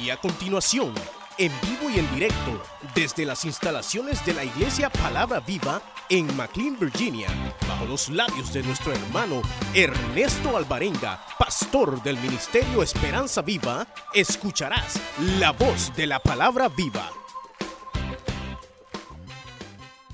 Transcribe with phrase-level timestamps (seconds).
[0.00, 0.92] Y a continuación,
[1.38, 2.62] en vivo y en directo,
[2.94, 5.80] desde las instalaciones de la Iglesia Palabra Viva
[6.10, 7.28] en McLean, Virginia,
[7.66, 9.40] bajo los labios de nuestro hermano
[9.74, 15.00] Ernesto Alvarenga, pastor del Ministerio Esperanza Viva, escucharás
[15.38, 17.10] la voz de la Palabra Viva.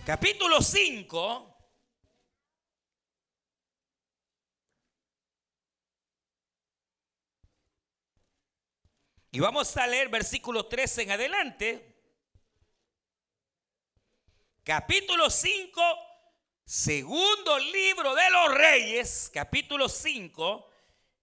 [0.04, 1.52] Capítulo 5.
[9.34, 11.96] Y vamos a leer versículo 13 en adelante.
[14.62, 15.82] Capítulo 5,
[16.66, 20.70] segundo libro de los reyes, capítulo 5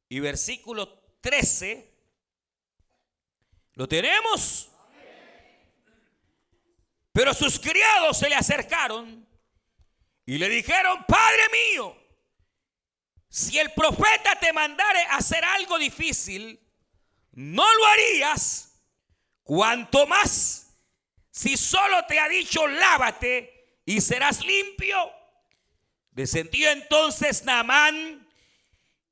[0.10, 0.90] y versículo
[1.22, 1.94] 13.
[3.74, 4.72] ¿Lo tenemos?
[7.14, 9.28] Pero sus criados se le acercaron
[10.26, 11.96] y le dijeron, Padre mío,
[13.30, 16.60] si el profeta te mandare hacer algo difícil,
[17.40, 18.84] no lo harías,
[19.44, 20.76] cuanto más
[21.32, 24.98] si solo te ha dicho lávate y serás limpio.
[26.12, 28.28] Descendió entonces Naamán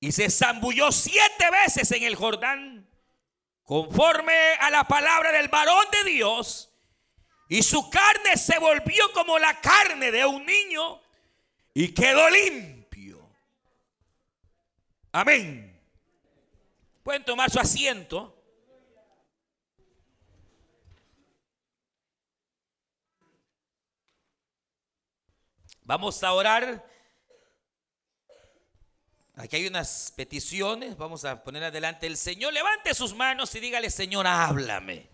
[0.01, 2.89] y se zambulló siete veces en el Jordán,
[3.63, 6.69] conforme a la palabra del varón de Dios,
[7.47, 11.01] y su carne se volvió como la carne de un niño
[11.73, 13.25] y quedó limpio.
[15.13, 15.66] Amén.
[17.07, 18.37] Pueden tomar su asiento.
[25.83, 26.85] Vamos a orar.
[29.37, 30.97] Aquí hay unas peticiones.
[30.97, 32.51] Vamos a poner adelante el Señor.
[32.51, 35.07] Levante sus manos y dígale, Señor, háblame.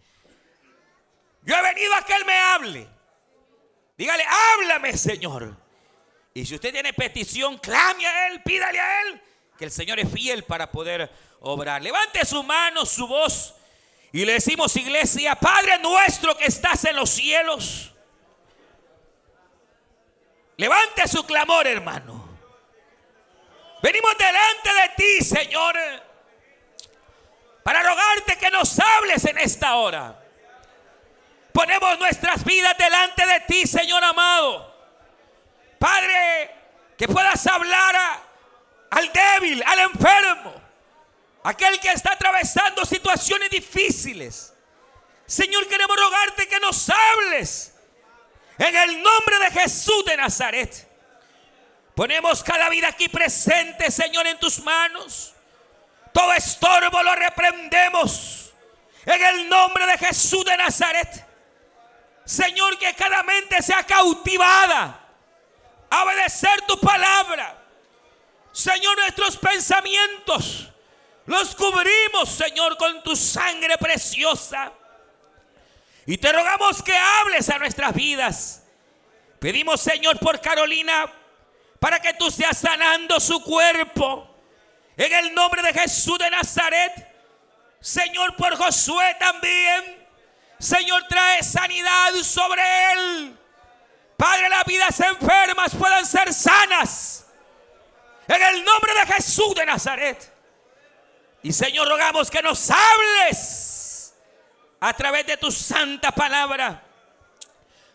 [1.43, 2.87] Yo he venido a que Él me hable.
[3.95, 5.55] Dígale, háblame, Señor.
[6.33, 9.21] Y si usted tiene petición, clame a Él, pídale a Él,
[9.57, 11.09] que el Señor es fiel para poder
[11.41, 11.81] obrar.
[11.81, 13.55] Levante su mano, su voz,
[14.11, 17.91] y le decimos, iglesia, Padre nuestro que estás en los cielos.
[20.57, 22.29] Levante su clamor, hermano.
[23.81, 25.75] Venimos delante de ti, Señor,
[27.63, 30.19] para rogarte que nos hables en esta hora.
[31.51, 34.73] Ponemos nuestras vidas delante de ti, Señor amado.
[35.79, 36.51] Padre,
[36.97, 37.95] que puedas hablar
[38.93, 40.53] al débil, al enfermo,
[41.43, 44.53] aquel que está atravesando situaciones difíciles.
[45.25, 47.73] Señor, queremos rogarte que nos hables
[48.59, 50.87] en el nombre de Jesús de Nazaret.
[51.95, 55.33] Ponemos cada vida aquí presente, Señor, en tus manos.
[56.11, 58.53] Todo estorbo lo reprendemos
[59.05, 61.27] en el nombre de Jesús de Nazaret.
[62.25, 64.99] Señor, que cada mente sea cautivada
[65.89, 67.62] a obedecer tu palabra.
[68.53, 70.69] Señor, nuestros pensamientos
[71.25, 74.71] los cubrimos, Señor, con tu sangre preciosa.
[76.05, 78.63] Y te rogamos que hables a nuestras vidas.
[79.39, 81.11] Pedimos, Señor, por Carolina,
[81.79, 84.29] para que tú seas sanando su cuerpo.
[84.97, 87.09] En el nombre de Jesús de Nazaret.
[87.79, 90.07] Señor, por Josué también.
[90.59, 92.61] Señor, trae sanidad sobre
[92.93, 93.37] él.
[94.17, 97.22] Padre, las vidas enfermas puedan ser sanas.
[98.27, 100.31] En el nombre de Jesús de Nazaret.
[101.41, 104.13] Y Señor, rogamos que nos hables
[104.79, 106.83] a través de tu santa palabra.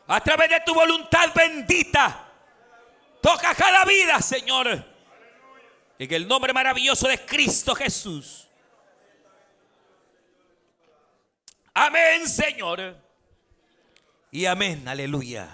[0.06, 2.26] A través de tu voluntad bendita.
[3.20, 4.68] Toca cada vida, Señor.
[5.98, 8.48] En el nombre maravilloso de Cristo Jesús.
[11.74, 12.96] Amén, Señor.
[14.30, 15.48] Y amén, aleluya.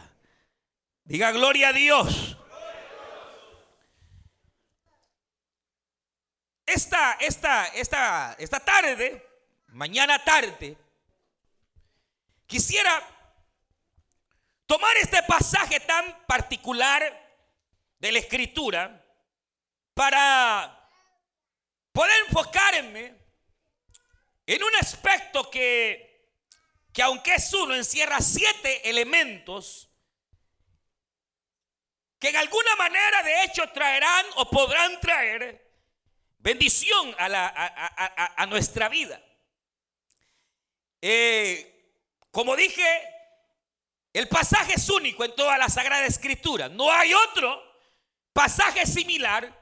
[1.05, 2.34] Diga gloria a Dios.
[6.75, 9.25] Esta, esta, esta, esta tarde,
[9.69, 10.77] mañana tarde,
[12.49, 13.01] quisiera
[14.67, 17.01] tomar este pasaje tan particular
[18.01, 19.07] de la escritura
[19.95, 20.91] para
[21.93, 23.23] poder enfocarme
[24.45, 26.29] en un aspecto que,
[26.93, 29.89] que aunque es uno, encierra siete elementos
[32.19, 35.64] que en alguna manera de hecho traerán o podrán traer
[36.45, 39.19] bendición a, la, nuestra vida.
[41.01, 41.97] Eh,
[42.31, 42.85] como dije,
[44.13, 46.69] el pasaje es único en toda la Sagrada Escritura.
[46.69, 47.63] No hay otro
[48.35, 49.59] pasaje similar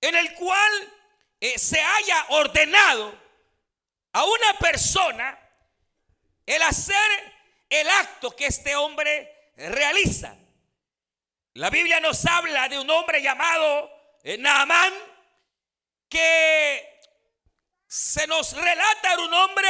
[0.00, 0.92] en el cual
[1.38, 3.16] eh, se haya ordenado
[4.12, 5.38] a una persona
[6.44, 6.96] el hacer
[7.68, 10.36] el acto que este hombre realiza.
[11.54, 13.88] La Biblia nos habla de un hombre llamado
[14.24, 15.09] eh, Naamán
[16.10, 17.00] que
[17.86, 19.68] se nos relata de un hombre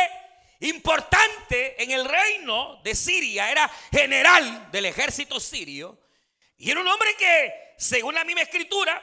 [0.61, 5.99] importante en el reino de Siria, era general del ejército sirio,
[6.57, 9.01] y era un hombre que, según la misma escritura,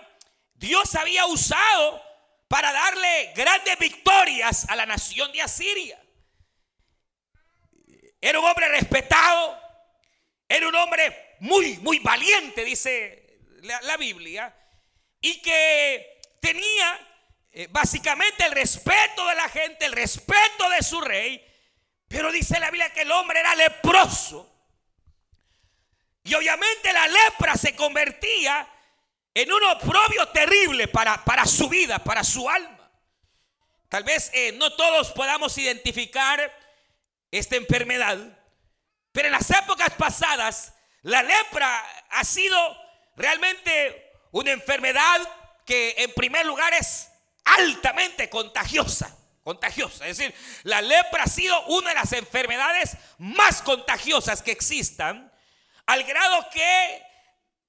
[0.54, 2.04] Dios había usado
[2.48, 6.01] para darle grandes victorias a la nación de Asiria.
[8.22, 9.60] Era un hombre respetado,
[10.48, 14.56] era un hombre muy, muy valiente, dice la, Biblia,
[15.22, 17.17] y que tenía
[17.59, 21.44] eh, básicamente el respeto de la gente, el respeto de su rey,
[22.07, 24.48] pero dice la Biblia que el hombre era leproso.
[26.24, 28.71] Y obviamente la lepra se convertía
[29.33, 32.92] en un oprobio terrible para, para su vida, para su alma.
[33.89, 36.56] Tal vez eh, no todos podamos identificar
[37.31, 38.19] esta enfermedad,
[39.12, 42.56] pero en las épocas pasadas la lepra ha sido
[43.15, 45.27] realmente una enfermedad
[45.65, 47.10] que en primer lugar es
[47.56, 49.16] altamente contagiosa.
[49.44, 50.06] Contagiosa.
[50.08, 55.32] Es decir, la lepra ha sido una de las enfermedades más contagiosas que existan,
[55.86, 57.04] al grado que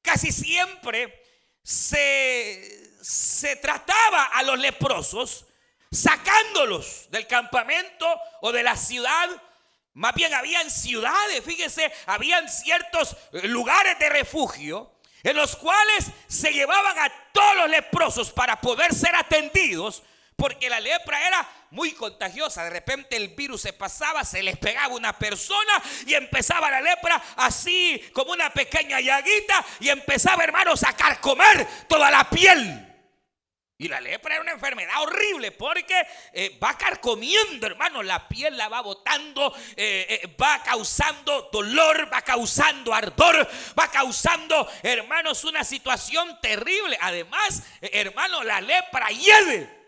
[0.02, 1.22] casi siempre
[1.62, 5.46] se, se trataba a los leprosos
[5.90, 8.06] sacándolos del campamento
[8.40, 9.28] o de la ciudad.
[9.94, 16.98] Más bien habían ciudades, fíjese, habían ciertos lugares de refugio en los cuales se llevaban
[16.98, 20.02] a todos los leprosos para poder ser atendidos,
[20.36, 22.64] porque la lepra era muy contagiosa.
[22.64, 27.20] De repente el virus se pasaba, se les pegaba una persona y empezaba la lepra
[27.36, 32.87] así como una pequeña llaguita y empezaba, hermanos, a carcomer toda la piel.
[33.80, 35.94] Y la lepra era una enfermedad horrible porque
[36.32, 42.22] eh, va carcomiendo, hermano, la piel la va botando, eh, eh, va causando dolor, va
[42.22, 43.48] causando ardor,
[43.78, 46.98] va causando, hermanos, una situación terrible.
[47.00, 49.78] Además, hermano, la lepra hiede.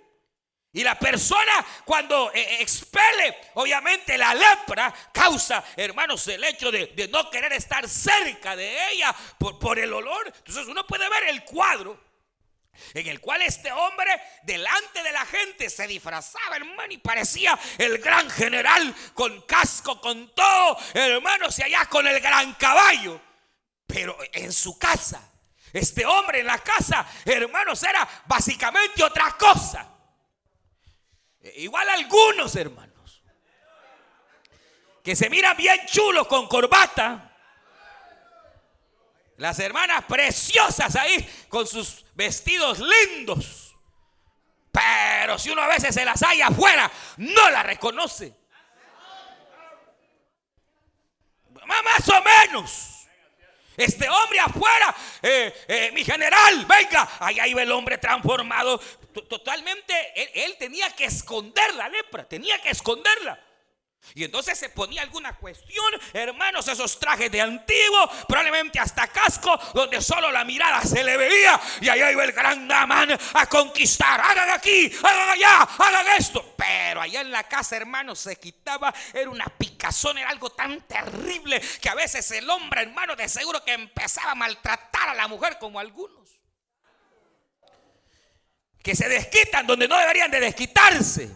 [0.73, 7.55] Y la persona cuando expele, obviamente la lepra causa, hermanos, el hecho de, no querer
[7.55, 10.33] estar cerca de ella por el olor.
[10.33, 12.10] Entonces uno puede ver el cuadro
[12.95, 14.11] en el cual este hombre
[14.43, 20.35] delante de la gente se disfrazaba, hermano, y parecía el gran general con casco, con
[20.35, 23.21] todo, hermano, y allá con el gran caballo.
[23.87, 25.31] Pero en su casa,
[25.73, 29.89] este hombre en la casa, hermanos, era básicamente otra cosa.
[31.57, 33.23] Igual algunos, hermanos,
[35.03, 37.30] que se miran bien chulos con corbata
[39.41, 43.75] las hermanas preciosas ahí con sus vestidos lindos.
[44.71, 48.35] Pero si uno a veces se las hay afuera, no la reconoce.
[51.65, 52.87] Más o menos.
[53.79, 58.79] Este hombre afuera, eh, eh, mi general, venga, allá iba el hombre transformado.
[59.27, 63.43] Totalmente, él tenía que esconder la lepra, tenía que esconderla.
[64.15, 70.01] Y entonces se ponía alguna cuestión, hermanos, esos trajes de antiguo, probablemente hasta casco, donde
[70.01, 71.61] solo la mirada se le veía.
[71.81, 74.21] Y allá iba el gran Namán a conquistar.
[74.21, 76.55] Hagan aquí, hagan allá, hagan esto.
[76.57, 78.93] Pero allá en la casa, hermanos, se quitaba.
[79.15, 83.65] Era una picazón, era algo tan terrible que a veces el hombre, hermano, de seguro
[83.65, 86.29] que empezaba a maltratar a la mujer como algunos.
[88.83, 91.31] Que se desquitan donde no deberían de desquitarse.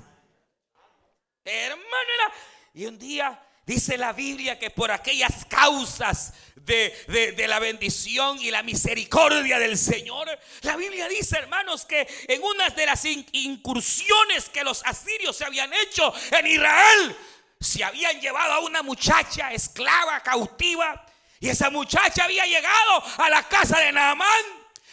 [1.44, 2.32] Hermano, era
[2.74, 8.64] y un día dice la Biblia que por aquellas causas de, la bendición y la
[8.64, 10.28] misericordia del Señor,
[10.62, 15.72] la Biblia dice, hermanos, que en unas de las incursiones que los asirios se habían
[15.72, 17.16] hecho en Israel,
[17.60, 21.06] se habían llevado a una muchacha esclava, cautiva,
[21.38, 24.44] y esa muchacha había llegado a la casa de Naamán.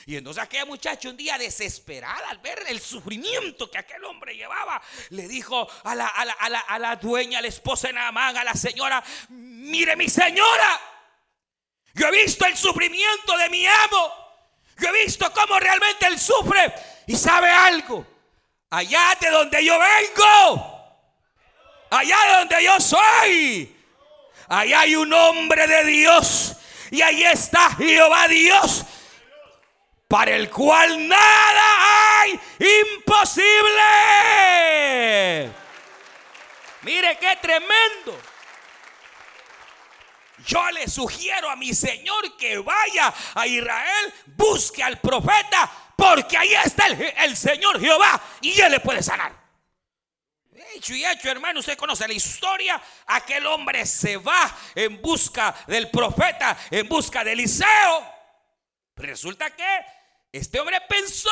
[0.06, 4.82] Y entonces aquella muchacha un día desesperada al ver el sufrimiento que aquel hombre llevaba,
[5.10, 9.04] le dijo a la, a la, dueña, a la esposa de Naamán, a la señora,
[9.30, 10.80] mire mi señora,
[11.94, 14.14] yo he visto el sufrimiento de mi amo,
[14.80, 16.74] yo he visto cómo realmente él sufre
[17.06, 18.06] y sabe algo,
[18.70, 20.98] allá de donde yo vengo,
[21.92, 23.76] allá de donde yo soy,
[24.48, 26.56] allá hay un hombre de Dios
[26.90, 28.86] y ahí está Jehová Dios
[30.12, 32.38] para el cual nada hay
[32.98, 33.50] imposible.
[36.82, 38.20] Mire qué tremendo.
[40.46, 46.56] Yo le sugiero a mi Señor que vaya a Israel, busque al profeta, porque ahí
[46.56, 49.32] está el, Señor Jehová y él le puede sanar.
[50.76, 52.82] Hecho y hecho, hermano, usted conoce la historia.
[53.08, 58.14] Aquel hombre se va en busca del profeta, en busca de Eliseo.
[58.98, 60.01] Resulta que
[60.32, 61.30] este hombre pensó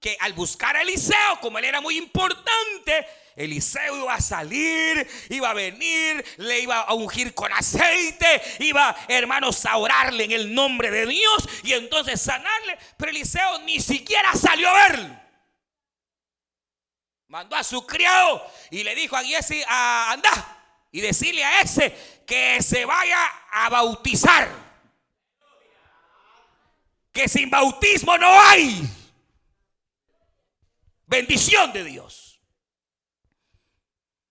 [0.00, 5.50] que al buscar a Eliseo, como él era muy importante, Eliseo iba a salir, iba
[5.50, 10.90] a venir, le iba a ungir con aceite, iba, hermanos, a orarle en el nombre
[10.90, 12.78] de Dios y entonces sanarle.
[12.96, 15.20] Pero Eliseo ni siquiera salió a verlo.
[17.28, 20.56] Mandó a su criado y le dijo a Giesi, anda
[20.92, 23.18] y decirle a ese que se vaya
[23.50, 24.65] a bautizar.
[27.16, 28.86] Que sin bautismo no hay
[31.06, 32.42] bendición de Dios.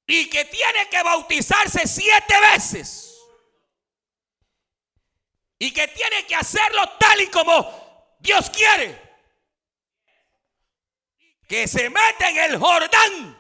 [0.06, 3.18] Y que tiene que bautizarse siete veces.
[5.58, 9.04] Y que tiene que hacerlo tal y como Dios quiere
[11.48, 13.40] que se mete en el Jordán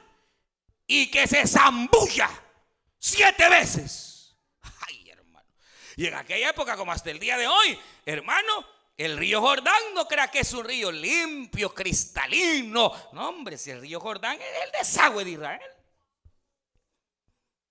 [0.88, 2.32] y que se zambulla
[2.98, 4.36] siete veces.
[4.88, 5.48] Ay, hermano.
[5.96, 10.08] Y en aquella época, como hasta el día de hoy, hermano, el río Jordán no
[10.08, 12.94] crea que es un río limpio, cristalino.
[13.12, 15.72] No, hombre, si el río Jordán es el desagüe de Israel.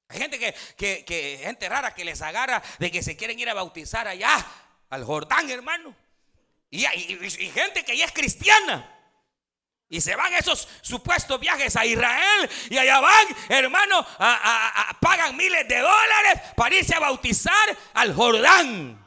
[0.09, 3.55] Hay gente que, que, gente rara que les agarra de que se quieren ir a
[3.55, 4.47] bautizar allá
[4.91, 5.97] al Jordán, hermano.
[6.71, 8.91] Y, y gente que ya es cristiana.
[9.89, 14.05] Y se van esos supuestos viajes a Israel y allá van, hermano,
[15.01, 19.04] pagan miles de dólares para irse a bautizar al Jordán.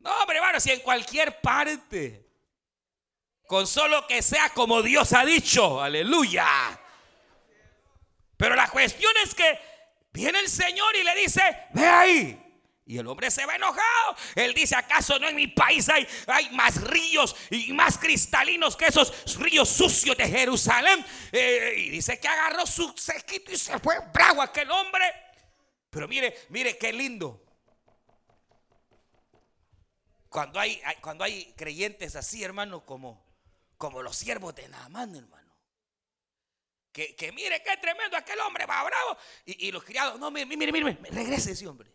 [0.00, 2.26] No, hombre, hermano, si en cualquier parte,
[3.46, 6.46] con solo que sea como Dios ha dicho, aleluya.
[8.36, 9.58] Pero la cuestión es que
[10.12, 11.42] viene el Señor y le dice,
[11.74, 12.50] ve ahí,
[12.86, 14.16] y el hombre se va enojado.
[14.34, 18.86] Él dice, ¿acaso no en mi país hay, hay más ríos y más cristalinos que
[18.86, 21.04] esos ríos sucios de Jerusalén?
[21.30, 25.04] Eh, y dice que agarró su sequito y se fue bravo aquel hombre.
[25.88, 27.49] Pero mire, mire qué lindo.
[30.30, 33.20] Cuando hay, cuando hay creyentes así, hermano, como,
[33.76, 35.50] como los siervos de Naamán, hermano.
[36.92, 39.18] Que, mire qué tremendo aquel hombre va bravo.
[39.44, 41.90] Y, los criados, no, mire, mire, mire, regrese ese hombre.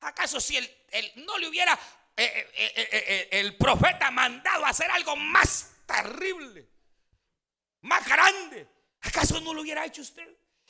[0.00, 1.74] ¿Acaso si él, no le hubiera
[2.16, 6.68] eh, eh, eh, el profeta mandado a hacer algo más terrible,
[7.80, 8.68] más grande?
[9.00, 10.28] ¿Acaso no lo hubiera hecho usted?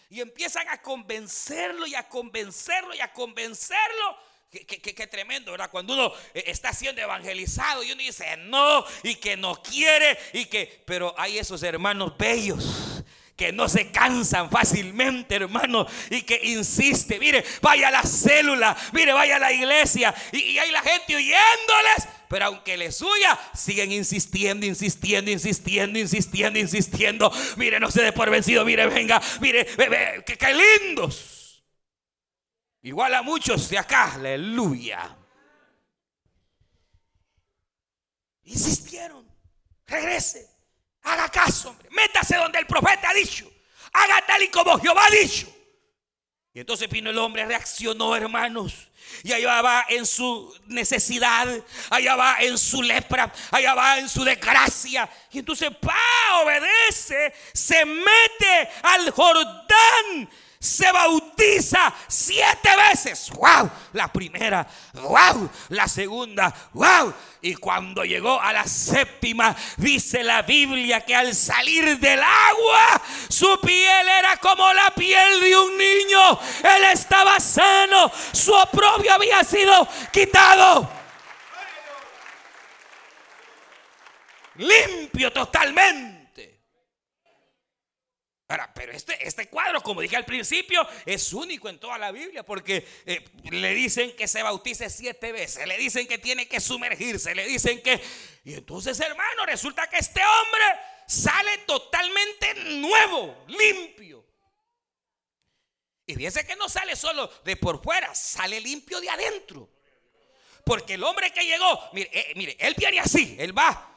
[0.09, 4.19] Y empiezan a convencerlo y a convencerlo y a convencerlo.
[4.51, 5.71] Qué, tremendo, ¿verdad?
[5.71, 10.83] Cuando uno está siendo evangelizado y uno dice no y que no quiere y que,
[10.87, 13.03] pero hay esos hermanos bellos
[13.37, 17.19] que no se cansan fácilmente, hermano, y que insiste.
[17.19, 22.09] Mire, vaya a la célula, mire, vaya a la iglesia, y, hay la gente oyéndoles.
[22.29, 27.33] Pero aunque les huya, siguen insistiendo, insistiendo, insistiendo, insistiendo, insistiendo.
[27.57, 29.67] Mire, no se dé por vencido, mire, venga, mire,
[30.25, 30.37] que
[30.89, 31.36] lindos.
[32.87, 35.13] Igual a muchos de acá, aleluya.
[38.45, 39.29] Insistieron,
[39.85, 40.49] regrese.
[41.03, 41.89] Haga caso, hombre.
[41.91, 43.53] Métase donde el profeta ha dicho.
[43.93, 45.53] Haga tal y como Jehová ha dicho.
[46.55, 48.87] Y entonces vino el hombre, reaccionó, hermanos.
[49.25, 51.49] Y allá va en su necesidad,
[51.91, 55.11] allá va en su lepra, allá va en su desgracia.
[55.33, 63.31] Y entonces pa, obedece, se mete al Jordán se bautiza siete veces.
[63.31, 63.71] ¡Wow!
[63.93, 65.51] La primera, ¡wow!
[65.69, 67.13] La segunda, ¡wow!
[67.43, 73.61] Y cuando llegó a la séptima, dice la Biblia que al salir del agua, su
[73.61, 76.41] piel era como la piel de un niño.
[76.77, 80.91] Él estaba sano, su oprobio había sido quitado.
[84.57, 86.16] Limpio totalmente
[88.47, 92.87] pero este, este cuadro, como dije al principio, es único en toda la Biblia porque
[93.05, 97.45] eh, le dicen que se bautice siete veces, le dicen que tiene que sumergirse, le
[97.47, 98.01] dicen que...
[98.45, 100.65] Y entonces, hermano, resulta que este hombre
[101.09, 104.25] sale totalmente nuevo, limpio.
[106.07, 109.69] Y fíjense que no sale solo de por fuera, sale limpio de adentro.
[110.65, 113.93] Porque el hombre que llegó, mire, eh, mire, él viene así, él va.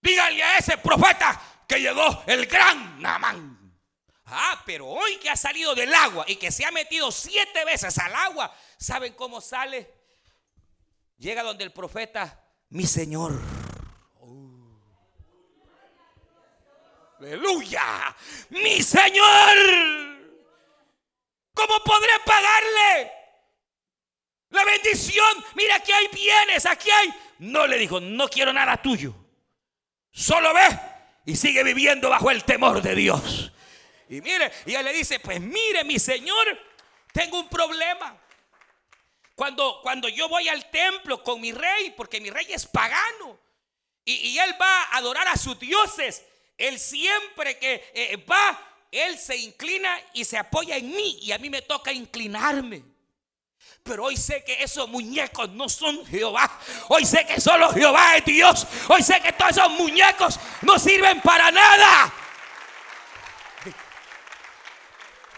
[0.00, 3.54] Díganle a ese profeta que llegó el gran Namán.
[4.26, 7.98] Ah, pero hoy que ha salido del agua y que se ha metido siete veces
[7.98, 9.92] al agua, ¿saben cómo sale?
[11.18, 13.40] Llega donde el profeta, mi Señor.
[17.20, 18.16] Aleluya,
[18.50, 19.56] mi Señor.
[21.54, 23.12] ¿Cómo podré pagarle
[24.50, 25.44] la bendición?
[25.54, 27.14] Mira, aquí hay bienes, aquí hay.
[27.38, 29.14] No le dijo, no quiero nada tuyo.
[30.10, 30.93] Solo ve
[31.24, 33.52] y sigue viviendo bajo el temor de Dios.
[34.08, 36.46] Y mire, y él le dice, pues mire mi Señor,
[37.12, 38.20] tengo un problema.
[39.34, 43.40] Cuando, cuando yo voy al templo con mi rey, porque mi rey es pagano,
[44.04, 46.24] y, él va a adorar a sus dioses,
[46.58, 48.60] él siempre que eh, va,
[48.92, 52.93] él se inclina y se apoya en mí y a mí me toca inclinarme.
[53.84, 56.50] Pero hoy sé que esos muñecos no son Jehová.
[56.88, 58.66] Hoy sé que solo Jehová es Dios.
[58.88, 62.10] Hoy sé que todos esos muñecos no sirven para nada.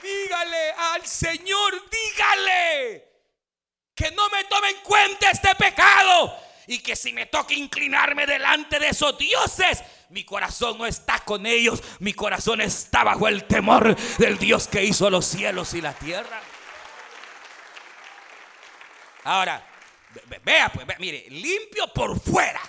[0.01, 3.05] Dígale al Señor, dígale
[3.97, 6.33] que no me tome en cuenta este pecado
[6.69, 11.47] y que si me toca inclinarme delante de esos dioses, mi corazón no está con
[11.47, 15.95] ellos, mi corazón está bajo el temor del Dios que hizo los cielos y la
[15.95, 16.41] tierra.
[19.27, 19.61] Ahora,
[20.45, 22.61] vea, pues, mire, limpio por fuera,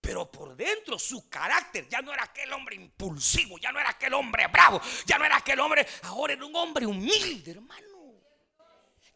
[0.00, 4.14] pero por dentro su carácter ya no era aquel hombre impulsivo, ya no era aquel
[4.14, 7.86] hombre bravo, ya no era aquel hombre, ahora era un hombre humilde, hermano.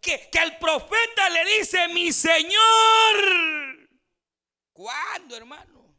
[0.02, 2.60] Que, que el profeta le dice, mi Señor.
[4.74, 5.96] ¿Cuándo, hermano?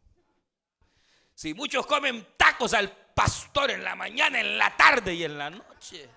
[1.33, 5.49] Si muchos comen tacos al pastor en la mañana, en la tarde y en la
[5.49, 6.07] noche.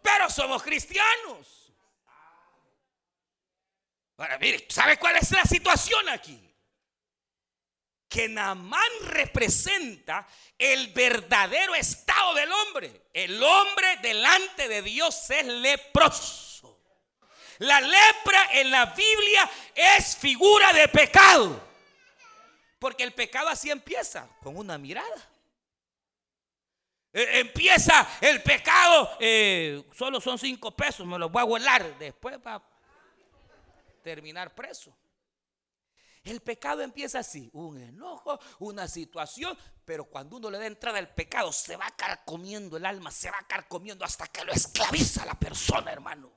[0.00, 1.63] Pero somos cristianos.
[4.16, 6.40] Ahora, mire, ¿sabe cuál es la situación aquí?
[8.08, 13.08] Que Namán representa el verdadero estado del hombre.
[13.12, 16.80] El hombre delante de Dios es leproso.
[17.58, 21.60] La lepra en la Biblia es figura de pecado.
[22.78, 25.30] Porque el pecado así empieza, con una mirada.
[27.12, 31.98] E, empieza el pecado, eh, solo son cinco pesos, me los voy a volar.
[31.98, 32.62] Después va
[34.04, 34.96] terminar preso.
[36.22, 41.12] El pecado empieza así, un enojo, una situación, pero cuando uno le da entrada al
[41.12, 45.92] pecado, se va carcomiendo el alma, se va carcomiendo hasta que lo esclaviza la persona,
[45.92, 46.32] hermano.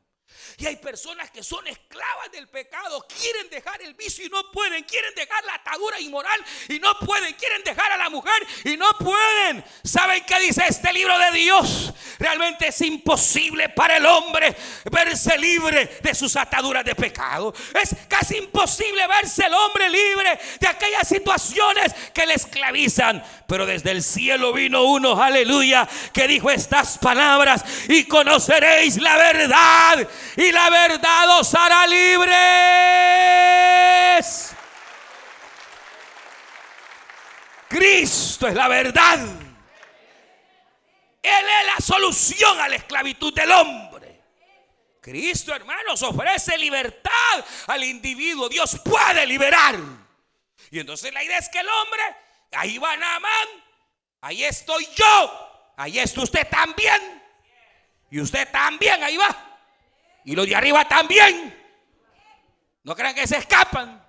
[0.59, 4.83] Y hay personas que son esclavas del pecado, quieren dejar el vicio y no pueden,
[4.85, 8.89] quieren dejar la atadura inmoral y no pueden, quieren dejar a la mujer y no
[8.97, 9.63] pueden.
[9.83, 11.93] ¿Saben qué dice este libro de Dios?
[12.17, 14.55] Realmente es imposible para el hombre
[14.89, 17.53] verse libre de sus ataduras de pecado.
[17.79, 23.23] Es casi imposible verse el hombre libre de aquellas situaciones que le esclavizan.
[23.47, 30.07] Pero desde el cielo vino uno, aleluya, que dijo estas palabras y conoceréis la verdad
[30.35, 32.37] y la verdad os hará libres.
[37.67, 39.19] Cristo es la verdad.
[41.21, 44.21] Él es la solución a la esclavitud del hombre.
[45.01, 48.49] Cristo, hermanos, ofrece libertad al individuo.
[48.49, 49.75] Dios puede liberar.
[50.69, 52.01] Y entonces la idea es que el hombre,
[52.51, 53.47] ahí va Naamán,
[54.21, 57.23] ahí estoy yo, ahí está usted también.
[58.09, 59.46] Y usted también, ahí va.
[60.27, 61.57] Y los de arriba también.
[62.83, 64.05] No crean que se escapan.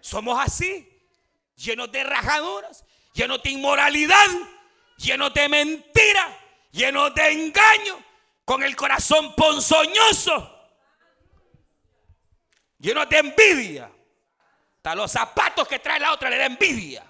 [0.00, 0.88] Somos así,
[1.56, 4.26] llenos de rajaduras, llenos de inmoralidad,
[4.96, 6.38] llenos de mentira,
[6.70, 8.00] llenos de engaño,
[8.44, 10.56] con el corazón ponzoñoso,
[12.78, 13.90] llenos de envidia.
[14.76, 17.04] Hasta los zapatos que trae la otra le da envidia.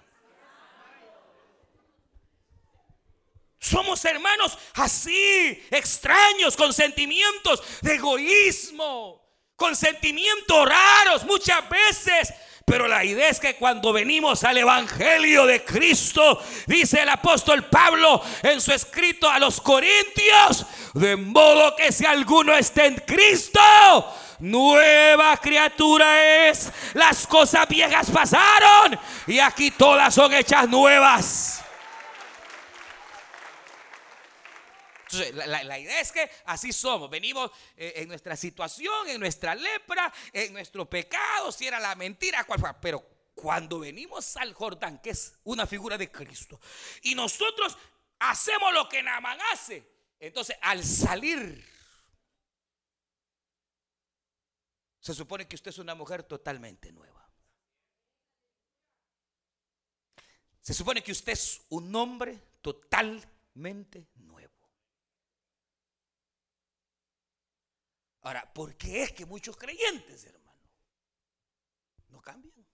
[3.65, 9.23] Somos hermanos así, extraños, con sentimientos de egoísmo,
[9.57, 12.35] con sentimientos raros muchas veces.
[12.67, 18.23] Pero la idea es que cuando venimos al Evangelio de Cristo, dice el apóstol Pablo
[18.43, 23.61] en su escrito a los Corintios, de modo que si alguno está en Cristo,
[24.41, 26.71] nueva criatura es.
[26.93, 31.64] Las cosas viejas pasaron y aquí todas son hechas nuevas.
[35.33, 37.11] La, idea es que así somos.
[37.11, 42.45] Venimos eh, en nuestra situación, en nuestra lepra, en nuestro pecado, si era la mentira,
[42.45, 46.61] cual Pero cuando venimos al Jordán, que es una figura de Cristo,
[47.03, 47.77] y nosotros
[48.19, 49.87] hacemos lo que Naaman hace,
[50.21, 51.65] entonces al salir,
[55.01, 57.15] se supone que usted es una mujer totalmente nueva.
[60.65, 64.54] Se supone que usted es un hombre totalmente nuevo.
[68.25, 70.59] Ahora, ¿por qué es que muchos creyentes, hermano,
[72.09, 72.67] no cambian?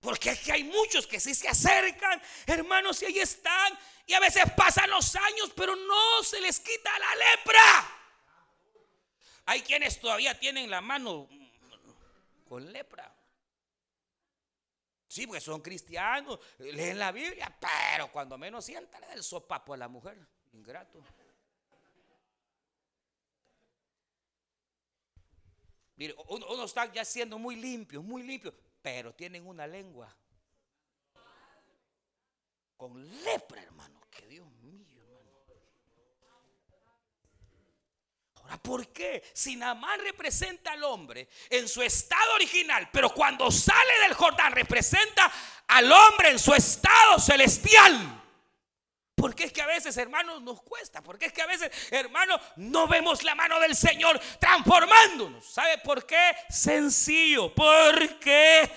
[0.00, 3.78] Porque es que hay muchos que sí se acercan, hermanos, y ahí están.
[4.06, 7.98] Y a veces pasan los años, pero no se les quita la lepra.
[9.44, 11.28] Hay quienes todavía tienen la mano
[12.48, 13.14] con lepra.
[15.06, 19.88] Sí, porque son cristianos, leen la Biblia, pero cuando menos sientan el sopapo a la
[19.88, 20.39] mujer.
[20.52, 21.02] Ingrato.
[25.96, 30.14] Mire, uno, uno está ya siendo muy limpio, muy limpio, pero tienen una lengua
[32.80, 34.00] con lepra, hermano.
[34.10, 35.30] Que Dios mío, hermano.
[38.36, 39.22] Ahora, ¿por qué?
[39.34, 45.30] Si Namán representa al hombre en su estado original, pero cuando sale del Jordán representa
[45.66, 48.19] al hombre en su estado celestial.
[49.20, 51.02] Porque es que a veces, hermanos, nos cuesta.
[51.02, 55.44] Porque es que a veces, hermanos, no vemos la mano del Señor transformándonos.
[55.44, 56.34] ¿Sabe por qué?
[56.48, 57.54] Sencillo.
[57.54, 58.70] Porque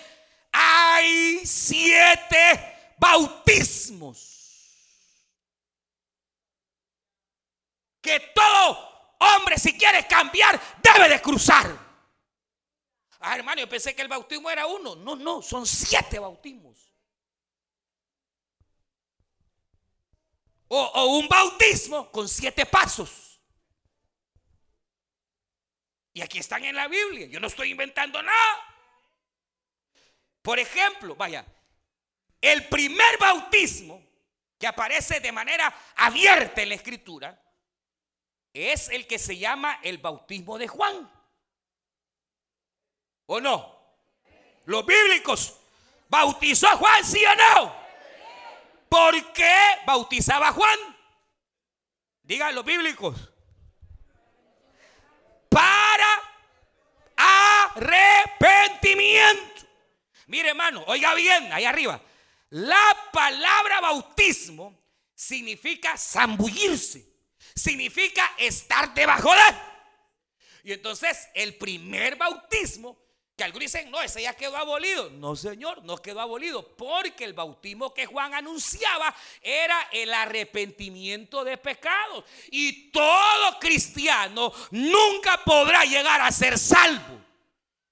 [0.51, 4.32] hay siete bautismos.
[8.01, 11.65] Que todo hombre, si quiere cambiar, debe de cruzar.
[13.21, 14.97] Ah, hermano, yo pensé que el bautismo era uno.
[14.97, 16.92] No, no, son siete bautismos.
[20.67, 23.39] O, un bautismo con siete pasos.
[26.13, 27.28] Y aquí están en la Biblia.
[27.28, 28.76] Yo no estoy inventando nada.
[30.41, 31.45] Por ejemplo, vaya,
[32.41, 34.04] el primer bautismo
[34.60, 37.39] que aparece de manera abierta en la escritura
[38.54, 41.12] es el que se llama el bautismo de Juan.
[43.26, 43.80] ¿O no?
[44.65, 45.58] Los bíblicos.
[46.10, 47.83] ¿Bautizó a Juan, sí o no?
[48.93, 50.77] ¿Por qué bautizaba a Juan?
[52.21, 53.17] Digan los bíblicos.
[55.49, 56.06] Para
[57.17, 59.65] arrepentimiento.
[60.27, 61.99] Mire, hermano, oiga bien, ahí arriba.
[62.51, 64.79] La palabra bautismo
[65.15, 67.03] significa zambullirse.
[67.56, 69.41] Significa estar debajo de.
[70.65, 73.02] Y entonces el primer bautismo
[73.36, 75.10] que algunos dicen, no, ese ya quedó abolido.
[75.10, 76.76] No, Señor, no quedó abolido.
[76.76, 82.26] Porque el bautismo que Juan anunciaba era el arrepentimiento de pecados.
[82.52, 87.22] Y todo cristiano nunca podrá llegar a ser salvo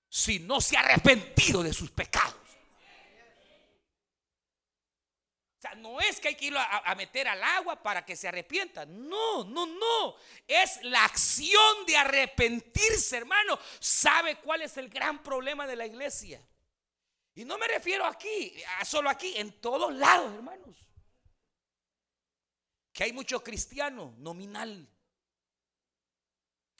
[0.08, 2.41] si no se ha arrepentido de sus pecados.
[5.62, 8.28] O sea, no es que hay que irlo a, meter al agua para que se
[8.28, 8.84] arrepienta.
[8.84, 10.16] No, no, no.
[10.48, 13.60] Es la acción de arrepentirse, hermano.
[13.80, 16.42] ¿Sabe cuál es el gran problema de la iglesia?
[17.36, 20.76] Y no me refiero aquí, solo aquí, en todos lados, hermanos.
[22.92, 24.90] Que hay muchos cristianos nominal.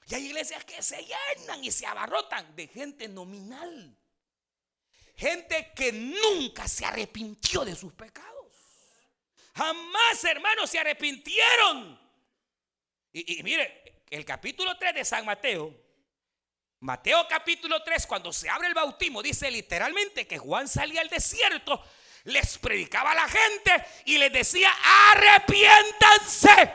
[0.08, 3.96] Y hay iglesias que se llenan y se abarrotan de gente nominal.
[5.16, 8.41] Gente que nunca se arrepintió de sus pecados.
[9.56, 12.00] Jamás, hermanos, se arrepintieron.
[13.14, 15.76] Y, mire, el capítulo 3 de San Mateo,
[16.80, 21.84] Mateo capítulo 3, cuando se abre el bautismo, dice literalmente que Juan salía al desierto,
[22.24, 24.72] les predicaba a la gente y les decía,
[25.12, 26.74] arrepiéntanse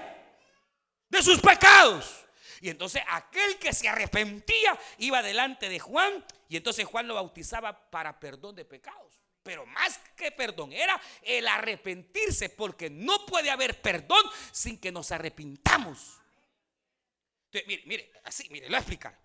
[1.09, 2.25] de sus pecados.
[2.61, 7.91] Y entonces aquel que se arrepentía iba delante de Juan y entonces Juan lo bautizaba
[7.91, 9.26] para perdón de pecados.
[9.47, 15.13] Pero más que perdón, era el arrepentirse, porque no puede haber perdón sin que nos
[15.13, 16.19] arrepintamos.
[17.53, 19.17] mire, mire, así, mire, lo voy a explicar.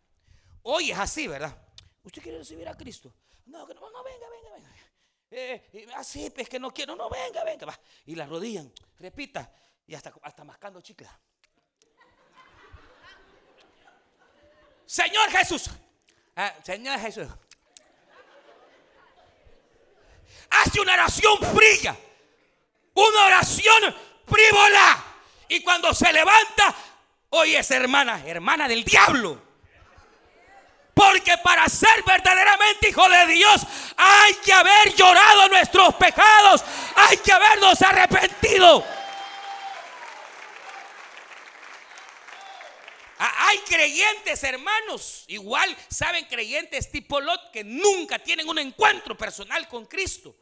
[0.62, 1.60] Hoy es así, ¿verdad?
[2.04, 3.12] ¿Usted quiere recibir a Cristo?
[3.48, 4.70] No, no, no, venga, venga, venga.
[5.32, 7.66] Eh, así, pues que no quiero, no, venga, venga.
[7.66, 7.80] Va.
[8.06, 9.52] Y la rodillan, repita,
[9.88, 11.10] y hasta, hasta mascando chicle.
[14.86, 15.72] Señor Jesús,
[16.36, 17.28] ah, Señor Jesús,
[20.50, 21.98] hace una oración fría,
[22.94, 23.96] una oración
[24.28, 25.04] frívola.
[25.50, 26.74] Y cuando se levanta,
[27.30, 29.42] hoy es hermana, hermana del diablo.
[30.94, 33.62] Porque para ser verdaderamente hijo de Dios
[33.98, 36.64] hay que haber llorado nuestros pecados,
[36.96, 38.86] hay que habernos arrepentido.
[43.24, 49.86] Hay creyentes, hermanos, igual saben creyentes tipo Lot que nunca tienen un encuentro personal con
[49.86, 50.36] Cristo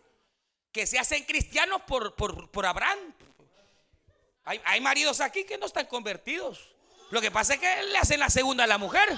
[0.71, 3.13] que se hacen cristianos por, por, Abraham.
[4.45, 6.73] Hay, hay, maridos aquí que no están convertidos.
[7.11, 9.09] Lo que pasa es que le hacen la segunda a la mujer.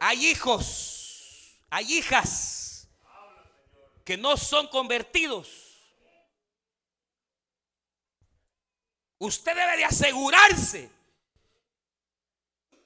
[0.00, 2.88] Hay hijos, hay hijas
[4.02, 5.63] que no son convertidos.
[9.24, 10.90] Usted debe de asegurarse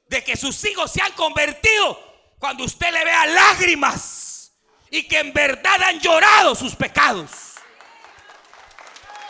[0.06, 2.00] de que sus hijos se han convertido
[2.38, 4.52] cuando usted le vea lágrimas
[4.88, 7.30] y que en verdad han llorado sus pecados.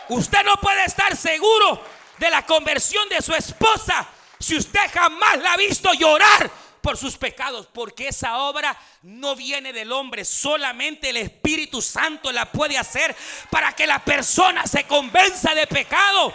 [0.09, 1.83] Usted no puede estar seguro
[2.19, 4.07] de la conversión de su esposa
[4.39, 9.73] si usted jamás la ha visto llorar por sus pecados, porque esa obra no viene
[9.73, 13.15] del hombre, solamente el Espíritu Santo la puede hacer
[13.49, 16.33] para que la persona se convenza de pecado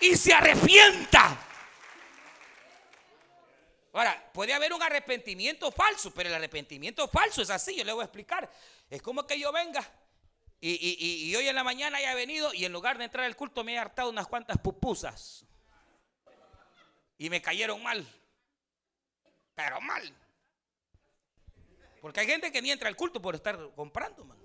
[0.00, 1.46] y se arrepienta.
[3.92, 8.02] Ahora, puede haber un arrepentimiento falso, pero el arrepentimiento falso es así, yo le voy
[8.02, 8.50] a explicar.
[8.88, 9.84] Es como que yo venga
[10.62, 13.74] y, hoy en la mañana haya venido y en lugar de entrar al culto me
[13.74, 15.46] he hartado unas cuantas pupusas.
[17.16, 18.06] Y me cayeron mal.
[19.54, 20.14] Pero mal.
[22.00, 24.39] Porque hay gente que ni entra al culto por estar comprando, mano.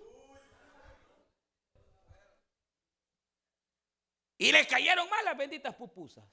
[4.38, 6.24] Y le cayeron mal las benditas pupusas.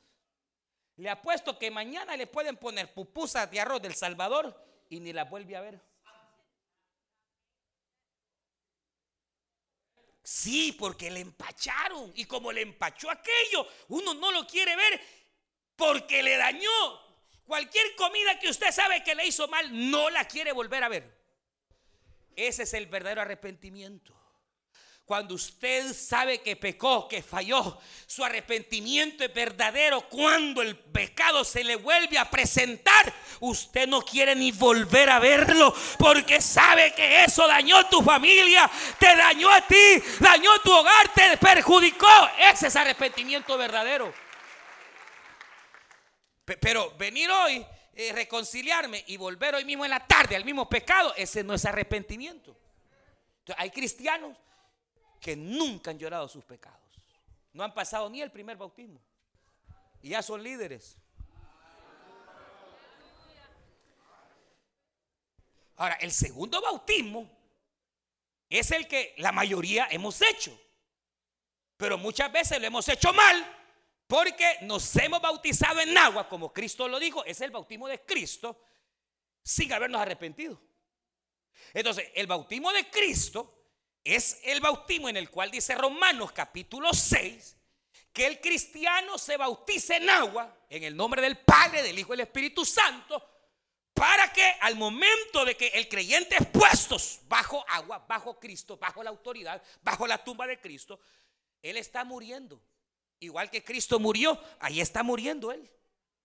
[0.96, 4.54] Le apuesto que mañana le pueden poner pupusas de arroz del Salvador
[4.88, 5.80] y ni la vuelve a ver.
[10.22, 12.12] Sí, porque le empacharon.
[12.14, 15.00] Y como le empachó aquello, uno no lo quiere ver
[15.76, 16.70] porque le dañó.
[17.44, 21.22] Cualquier comida que usted sabe que le hizo mal, no la quiere volver a ver.
[22.36, 24.14] Ese es el verdadero arrepentimiento.
[25.04, 30.08] Cuando usted sabe que pecó, que falló, su arrepentimiento es verdadero.
[30.08, 35.74] Cuando el pecado se le vuelve a presentar, usted no quiere ni volver a verlo
[35.98, 41.36] porque sabe que eso dañó tu familia, te dañó a ti, dañó tu hogar, te
[41.36, 42.06] perjudicó.
[42.38, 44.14] Ese es arrepentimiento verdadero.
[46.60, 51.12] Pero venir hoy, eh, reconciliarme y volver hoy mismo en la tarde al mismo pecado,
[51.16, 52.56] ese no es arrepentimiento.
[53.56, 54.36] hay cristianos
[55.22, 56.80] que nunca han llorado sus pecados.
[57.52, 59.00] No han pasado ni el primer bautismo.
[60.02, 60.98] Y ya son líderes.
[65.76, 67.30] Ahora, el segundo bautismo
[68.50, 70.60] es el que la mayoría hemos hecho.
[71.76, 73.58] Pero muchas veces lo hemos hecho mal
[74.08, 78.60] porque nos hemos bautizado en agua, como Cristo lo dijo, es el bautismo de Cristo,
[79.40, 80.60] sin habernos arrepentido.
[81.72, 83.61] Entonces, el bautismo de Cristo
[84.04, 87.56] es el bautismo en el cual dice Romanos capítulo 6
[88.12, 92.16] que el cristiano se bautice en agua en el nombre del Padre, del Hijo y
[92.18, 93.32] del Espíritu Santo
[93.94, 96.96] para que al momento de que el creyente es puesto
[97.28, 100.98] bajo agua, bajo Cristo, bajo la autoridad, bajo la tumba de Cristo,
[101.60, 102.60] él está muriendo.
[103.20, 105.70] Igual que Cristo murió, ahí está muriendo él.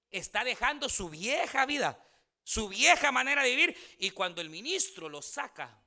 [0.10, 2.04] Está dejando su vieja vida,
[2.44, 3.98] su vieja manera de vivir.
[4.00, 5.78] Y cuando el ministro lo saca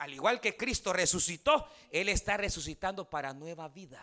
[0.00, 4.02] al igual que Cristo resucitó, Él está resucitando para nueva vida.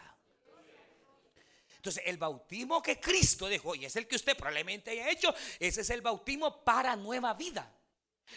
[1.75, 5.81] Entonces, el bautismo que Cristo dejó, y es el que usted probablemente haya hecho, ese
[5.81, 7.73] es el bautismo para nueva vida.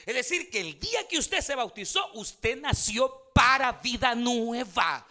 [0.07, 5.07] Es decir, que el día que usted se bautizó, usted nació para vida nueva.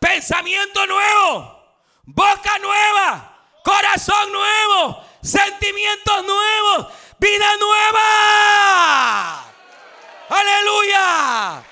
[0.00, 1.62] Pensamiento nuevo,
[2.04, 6.86] boca nueva, corazón nuevo, sentimientos nuevos,
[7.18, 9.47] vida nueva.
[10.28, 11.64] Aleluya.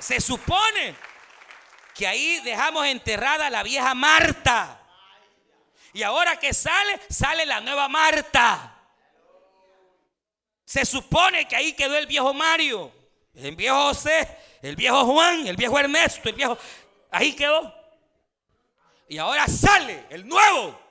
[0.00, 0.94] se supone
[1.94, 4.80] que ahí dejamos enterrada la vieja Marta.
[5.92, 8.74] Y ahora que sale, sale la nueva Marta.
[10.64, 12.92] Se supone que ahí quedó el viejo Mario,
[13.34, 14.28] el viejo José,
[14.62, 16.58] el viejo Juan, el viejo Ernesto, el viejo...
[17.10, 17.72] Ahí quedó.
[19.08, 20.85] Y ahora sale el nuevo.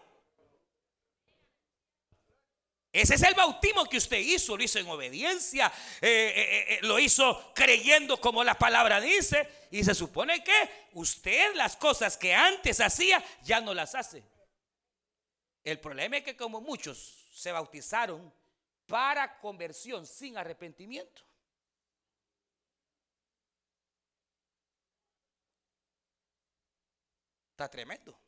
[2.96, 6.98] Ese es el bautismo que usted hizo, lo hizo en obediencia, eh, eh, eh, lo
[6.98, 9.68] hizo creyendo como la palabra dice.
[9.70, 14.24] Y se supone que usted las cosas que antes hacía ya no las hace.
[15.62, 18.34] El problema es que como muchos se bautizaron
[18.86, 21.22] para conversión sin arrepentimiento.
[27.52, 28.25] Está tremendo.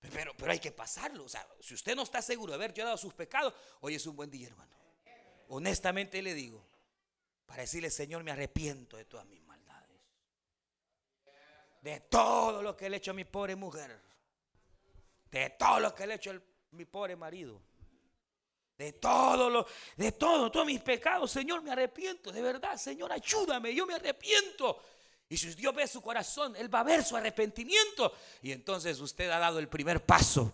[0.00, 1.24] Pero, pero hay que pasarlo.
[1.24, 4.16] O sea, si usted no está seguro de haber llorado sus pecados, hoy es un
[4.16, 4.76] buen día, hermano.
[5.48, 6.64] Honestamente le digo,
[7.46, 10.00] para decirle, Señor, me arrepiento de todas mis maldades.
[11.80, 13.98] De todo lo que le he hecho a mi pobre mujer.
[15.30, 16.40] De todo lo que le he hecho a
[16.72, 17.60] mi pobre marido.
[18.76, 22.30] De todo lo, de todo, todos mis pecados, Señor, me arrepiento.
[22.30, 24.80] De verdad, Señor, ayúdame, yo me arrepiento.
[25.28, 28.12] Y si Dios ve su corazón, Él va a ver su arrepentimiento.
[28.42, 30.52] Y entonces usted ha dado el primer paso,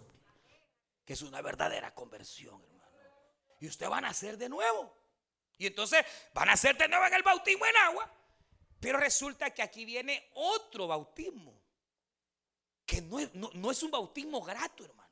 [1.05, 2.91] que es una verdadera conversión, hermano.
[3.61, 4.93] Y usted va a nacer de nuevo.
[5.59, 8.13] Y entonces van a nacer de nuevo en el bautismo en agua.
[8.81, 11.63] Pero resulta que aquí viene otro bautismo.
[12.85, 15.05] Que no es, no es un bautismo grato, hermano.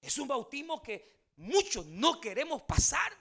[0.00, 3.12] Es un bautismo que muchos no queremos pasar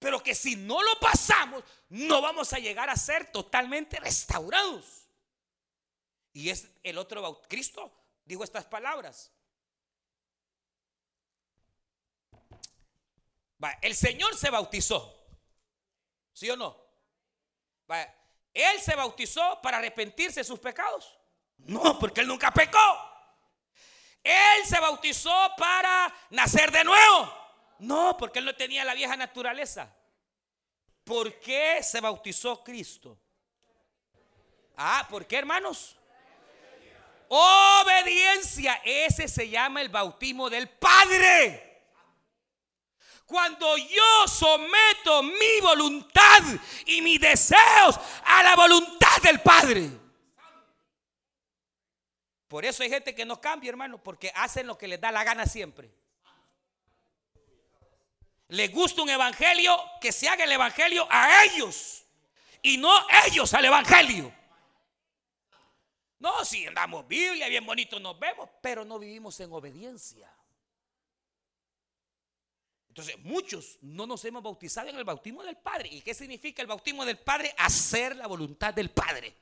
[0.00, 5.06] pero que si no lo pasamos, no vamos a llegar a ser totalmente restaurados.
[6.32, 7.42] Y es el otro.
[7.42, 7.92] Cristo
[8.24, 9.30] dijo estas palabras.
[13.82, 15.16] el Señor se bautizó.
[16.32, 16.88] ¿Sí o no?
[18.54, 21.18] él se bautizó para arrepentirse de sus pecados.
[21.58, 22.78] No, porque él nunca pecó.
[24.22, 27.39] Él se bautizó para nacer de nuevo.
[27.80, 29.94] No, porque él no tenía la vieja naturaleza.
[31.02, 33.18] ¿Por qué se bautizó Cristo?
[34.76, 35.96] Ah, ¿por qué, hermanos?
[37.28, 38.80] Obediencia.
[38.84, 41.84] Ese se llama el bautismo del Padre.
[43.24, 46.42] Cuando yo someto mi voluntad
[46.84, 49.88] y mis deseos a la voluntad del Padre.
[52.48, 55.22] Por eso hay gente que no cambia, hermano, porque hacen lo que les da la
[55.22, 55.99] gana siempre.
[58.50, 62.04] Les gusta un evangelio, que se haga el evangelio a ellos
[62.62, 62.92] y no
[63.26, 64.32] ellos al evangelio.
[66.18, 70.30] No, si andamos Biblia, bien bonito nos vemos, pero no vivimos en obediencia.
[72.88, 75.88] Entonces, muchos no nos hemos bautizado en el bautismo del Padre.
[75.88, 77.54] ¿Y qué significa el bautismo del Padre?
[77.56, 79.32] Hacer la voluntad del Padre.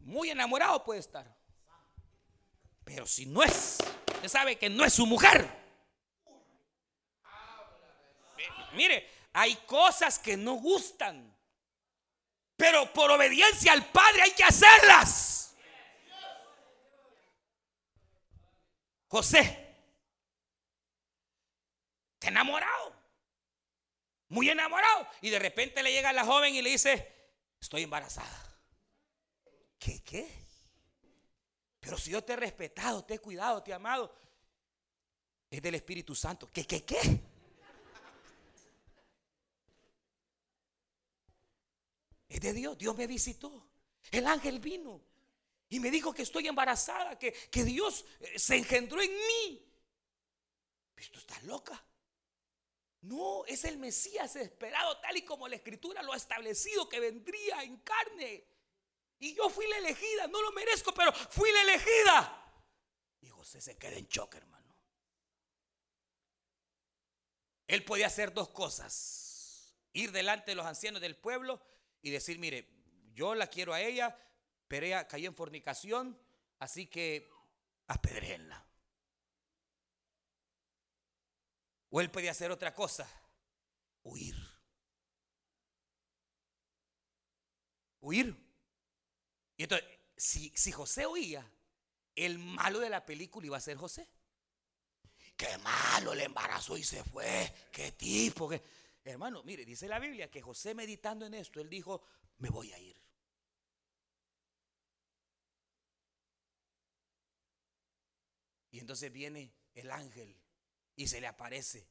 [0.00, 1.32] Muy enamorado puede estar.
[2.82, 3.78] Pero si no es,
[4.14, 5.61] usted sabe que no es su mujer.
[8.72, 11.34] Mire, hay cosas que no gustan.
[12.56, 15.56] Pero por obediencia al Padre hay que hacerlas.
[19.08, 19.62] José
[22.22, 22.94] Está enamorado.
[24.28, 25.08] Muy enamorado.
[25.22, 27.12] Y de repente le llega la joven y le dice,
[27.60, 28.60] estoy embarazada.
[29.76, 30.28] ¿Qué qué?
[31.80, 34.16] Pero si yo te he respetado, te he cuidado, te he amado.
[35.50, 36.48] Es del Espíritu Santo.
[36.52, 37.31] ¿Qué qué qué?
[42.32, 42.78] Es de Dios.
[42.78, 43.68] Dios me visitó.
[44.10, 45.02] El ángel vino
[45.68, 49.70] y me dijo que estoy embarazada, que, que Dios eh, se engendró en mí.
[50.96, 51.84] Esto está loca.
[53.02, 57.62] No, es el Mesías esperado tal y como la escritura lo ha establecido que vendría
[57.64, 58.46] en carne.
[59.18, 62.64] Y yo fui la elegida, no lo merezco, pero fui la elegida.
[63.20, 64.74] Y José se queda en choque, hermano.
[67.66, 69.74] Él podía hacer dos cosas.
[69.92, 71.60] Ir delante de los ancianos del pueblo
[72.02, 72.68] y decir, mire,
[73.14, 74.18] yo la quiero a ella,
[74.68, 76.18] pero ella cayó en fornicación,
[76.58, 77.30] así que
[77.86, 78.66] apedréenla.
[81.90, 83.08] O él podía hacer otra cosa,
[84.02, 84.36] huir.
[88.00, 88.36] Huir.
[89.56, 89.86] Y entonces,
[90.16, 91.48] si, si José huía,
[92.16, 94.08] el malo de la película iba a ser José.
[95.36, 97.52] Qué malo, le embarazó y se fue.
[97.70, 98.50] Qué tipo.
[99.04, 102.02] Hermano, mire, dice la Biblia que José meditando en esto, él dijo,
[102.38, 102.96] me voy a ir.
[108.70, 110.34] Y entonces viene el ángel
[110.96, 111.86] y se le aparece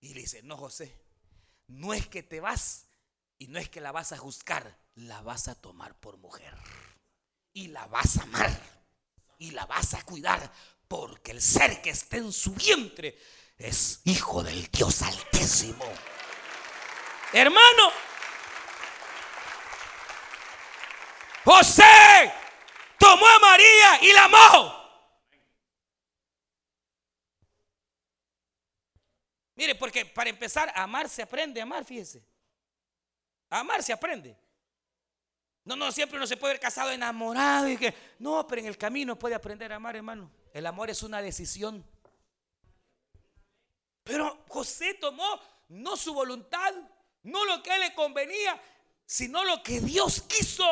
[0.00, 0.94] y le dice, no José,
[1.66, 2.86] no es que te vas
[3.38, 6.54] y no es que la vas a juzgar, la vas a tomar por mujer
[7.52, 8.50] y la vas a amar
[9.38, 10.52] y la vas a cuidar
[10.88, 13.18] porque el ser que está en su vientre
[13.58, 15.84] es hijo del Dios altísimo.
[17.36, 17.90] Hermano,
[21.44, 22.32] José
[22.96, 24.84] tomó a María y la amó.
[29.56, 32.24] Mire, porque para empezar, amar se aprende amar, fíjese.
[33.50, 34.38] amar se aprende.
[35.64, 38.78] No, no, siempre uno se puede ver casado enamorado y que, no, pero en el
[38.78, 40.30] camino puede aprender a amar, hermano.
[40.52, 41.84] El amor es una decisión.
[44.04, 46.72] Pero José tomó no su voluntad,
[47.24, 48.60] no lo que le convenía,
[49.04, 50.64] sino lo que Dios quiso.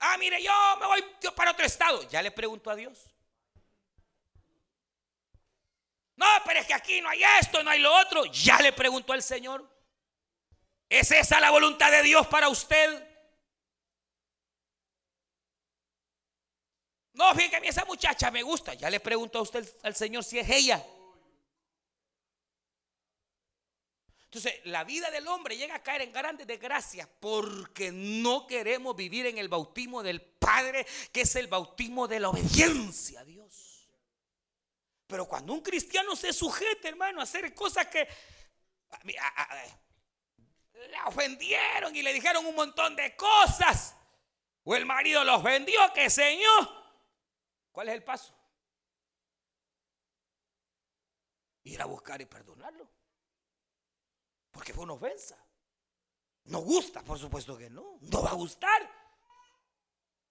[0.00, 2.02] Ah, mire, yo me voy para otro estado.
[2.08, 2.98] Ya le pregunto a Dios.
[6.16, 8.24] No, pero es que aquí no hay esto, no hay lo otro.
[8.26, 9.68] Ya le preguntó al Señor.
[10.88, 13.06] ¿Es esa la voluntad de Dios para usted?
[17.12, 18.74] No, fíjate a esa muchacha me gusta.
[18.74, 20.84] Ya le preguntó a usted al Señor si es ella.
[24.32, 29.26] Entonces, la vida del hombre llega a caer en grandes desgracias porque no queremos vivir
[29.26, 33.88] en el bautismo del Padre, que es el bautismo de la obediencia a Dios.
[35.08, 38.06] Pero cuando un cristiano se sujeta, hermano, a hacer cosas que
[39.04, 43.96] le ofendieron y le dijeron un montón de cosas,
[44.62, 46.68] o el marido los vendió, que señor,
[47.72, 48.32] ¿cuál es el paso?
[51.64, 52.99] Ir a buscar y perdonarlo.
[54.50, 55.38] Porque fue una ofensa.
[56.44, 57.98] No gusta, por supuesto que no.
[58.00, 59.00] No va a gustar.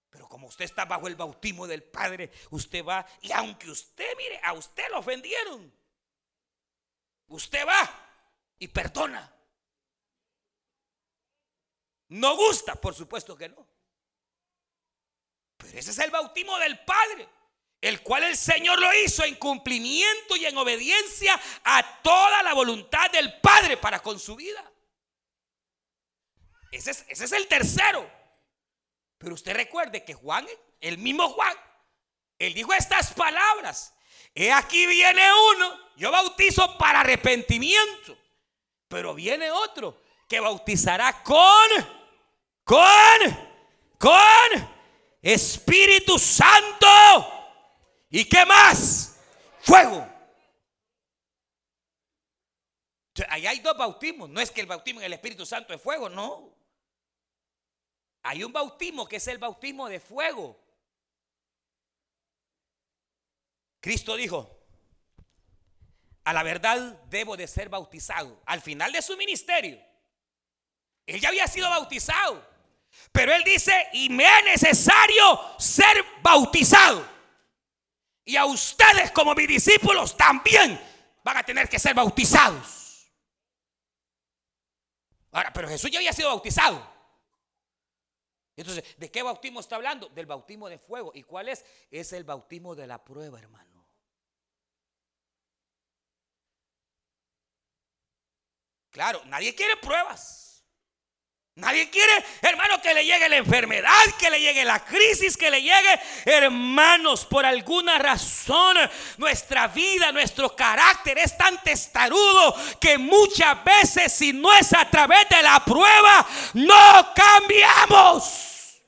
[0.10, 4.40] Pero como usted está bajo el bautismo del Padre, usted va y aunque usted mire,
[4.44, 5.72] a usted lo ofendieron.
[7.28, 8.10] Usted va
[8.58, 9.36] y perdona.
[12.10, 13.68] No gusta, por supuesto que no.
[15.58, 17.30] Pero ese es el bautismo del Padre,
[17.82, 23.10] el cual el Señor lo hizo en cumplimiento y en obediencia a toda la voluntad
[23.12, 24.70] del Padre para con su vida.
[26.72, 28.10] Ese es, el tercero.
[29.18, 30.48] Pero usted recuerde que Juan,
[30.82, 31.56] el mismo Juan,
[32.38, 33.94] él dijo estas palabras.
[34.36, 35.22] He aquí viene
[35.56, 38.18] uno, yo bautizo para arrepentimiento,
[38.88, 41.70] pero viene otro que bautizará con,
[42.64, 43.50] con,
[43.98, 44.70] con
[45.22, 47.39] Espíritu Santo.
[48.10, 49.18] ¿Y qué más?
[49.62, 50.08] Fuego.
[53.28, 54.30] Ahí hay dos bautismos.
[54.30, 56.56] No es que el bautismo en el Espíritu Santo es fuego, no.
[58.24, 60.60] Hay un bautismo que es el bautismo de fuego.
[63.82, 64.58] Cristo dijo,
[66.24, 68.42] a la verdad debo de ser bautizado.
[68.46, 69.80] Al final de su ministerio,
[71.06, 72.48] él ya había sido bautizado.
[73.12, 77.19] Pero él dice, y me es necesario ser bautizado.
[78.30, 80.80] Y a ustedes como mis discípulos también
[81.24, 83.12] van a tener que ser bautizados.
[85.32, 86.80] Ahora, pero Jesús ya había sido bautizado.
[88.56, 90.10] Entonces, ¿de qué bautismo está hablando?
[90.10, 91.12] Del bautismo de fuego.
[91.16, 91.66] ¿Y cuál es?
[91.90, 93.84] Es el bautismo de la prueba, hermano.
[98.92, 100.49] Claro, nadie quiere pruebas.
[101.60, 105.62] Nadie quiere, hermano, que le llegue la enfermedad, que le llegue la crisis, que le
[105.62, 108.78] llegue, hermanos, por alguna razón
[109.18, 115.28] nuestra vida, nuestro carácter es tan testarudo que muchas veces si no es a través
[115.28, 118.80] de la prueba, no cambiamos.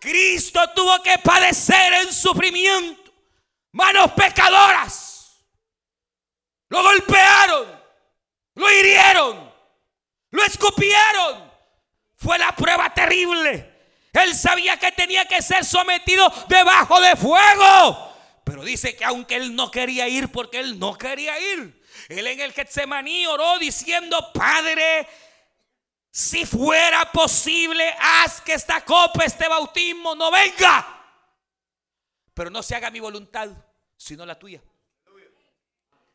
[0.00, 3.12] Cristo tuvo que padecer en sufrimiento,
[3.72, 5.44] manos pecadoras.
[6.70, 7.82] Lo golpearon,
[8.54, 9.47] lo hirieron
[10.30, 11.50] lo escupieron.
[12.16, 13.78] Fue la prueba terrible.
[14.12, 18.14] Él sabía que tenía que ser sometido debajo de fuego.
[18.44, 22.40] Pero dice que aunque él no quería ir, porque él no quería ir, él en
[22.40, 25.06] el Getsemaní oró diciendo, Padre,
[26.10, 30.94] si fuera posible, haz que esta copa, este bautismo no venga.
[32.34, 33.50] Pero no se haga mi voluntad,
[33.96, 34.62] sino la tuya.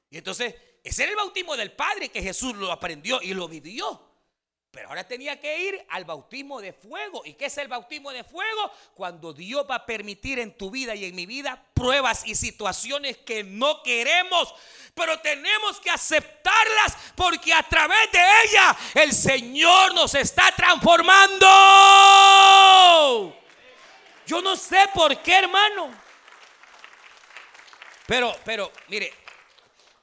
[0.09, 4.14] Y entonces ese era el bautismo del Padre que Jesús lo aprendió y lo vivió.
[4.74, 7.22] Pero ahora tenía que ir al bautismo de fuego.
[7.26, 8.72] ¿Y qué es el bautismo de fuego?
[8.96, 13.18] Cuando Dios va a permitir en tu vida y en mi vida pruebas y situaciones
[13.18, 14.52] que no queremos,
[14.96, 21.46] pero tenemos que aceptarlas porque a través de ella el Señor nos está transformando.
[24.26, 25.92] Yo no sé por qué, hermano.
[28.08, 29.14] Pero, pero, mire,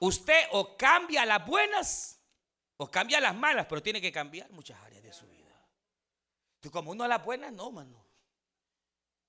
[0.01, 2.20] Usted o cambia las buenas
[2.78, 5.55] o cambia las malas, pero tiene que cambiar muchas áreas de su vida.
[6.62, 8.11] Y como uno a las buenas, no, mano.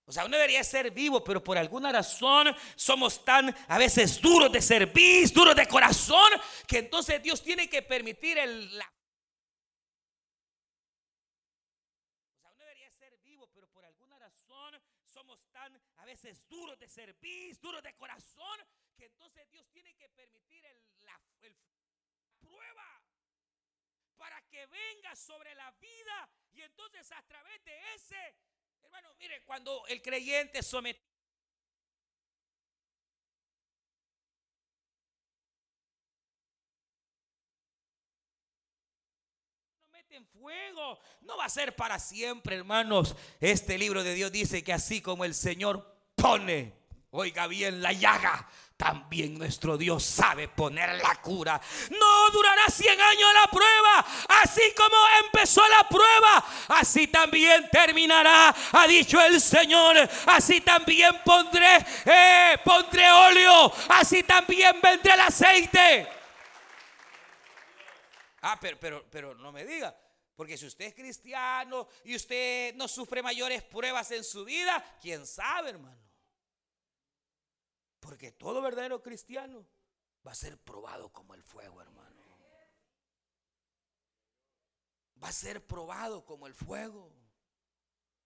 [0.05, 4.51] O sea, uno debería ser vivo, pero por alguna razón somos tan a veces duros
[4.51, 6.32] de servir, duros de corazón,
[6.67, 8.67] que entonces Dios tiene que permitir el.
[8.67, 8.78] O
[12.39, 16.88] sea, uno debería ser vivo, pero por alguna razón somos tan a veces duros de
[16.88, 18.59] servir, duros de corazón,
[19.06, 20.66] entonces Dios tiene que permitir
[20.99, 21.20] la
[22.39, 23.02] prueba
[24.18, 28.36] para que venga sobre la vida y entonces a través de ese,
[28.84, 31.12] hermano, mire, cuando el creyente somete
[40.12, 40.99] en fuego.
[41.22, 43.16] No va a ser para siempre, hermanos.
[43.39, 46.74] Este libro de Dios dice que así como el Señor pone,
[47.12, 48.47] oiga bien, la llaga,
[48.82, 51.61] también nuestro Dios sabe poner la cura.
[51.91, 54.05] No durará 100 años la prueba.
[54.41, 59.97] Así como empezó la prueba, así también terminará, ha dicho el Señor.
[60.25, 63.71] Así también pondré, eh, pondré óleo.
[63.89, 66.07] Así también vendré el aceite.
[68.41, 69.95] Ah, pero, pero, pero no me diga.
[70.36, 75.27] Porque si usted es cristiano y usted no sufre mayores pruebas en su vida, quién
[75.27, 76.01] sabe, hermano.
[78.02, 79.66] Porque todo verdadero cristiano
[80.28, 82.22] va a ser probado como el fuego, hermano.
[85.24, 87.14] Va a ser probado como el fuego.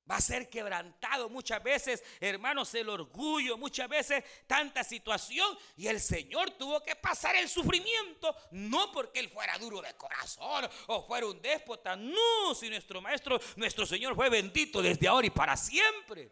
[0.09, 5.57] Va a ser quebrantado muchas veces, hermanos, el orgullo, muchas veces tanta situación.
[5.75, 10.69] Y el Señor tuvo que pasar el sufrimiento, no porque Él fuera duro de corazón
[10.87, 15.31] o fuera un déspota, no, si nuestro Maestro, nuestro Señor fue bendito desde ahora y
[15.31, 16.31] para siempre.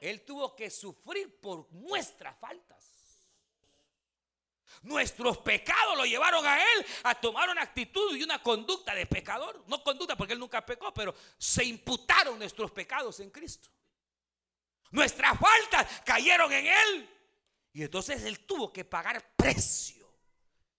[0.00, 2.68] Él tuvo que sufrir por nuestras faltas.
[4.82, 9.64] Nuestros pecados lo llevaron a Él a tomar una actitud y una conducta de pecador.
[9.66, 13.68] No conducta porque Él nunca pecó, pero se imputaron nuestros pecados en Cristo.
[14.90, 17.10] Nuestras faltas cayeron en Él.
[17.72, 19.98] Y entonces Él tuvo que pagar precio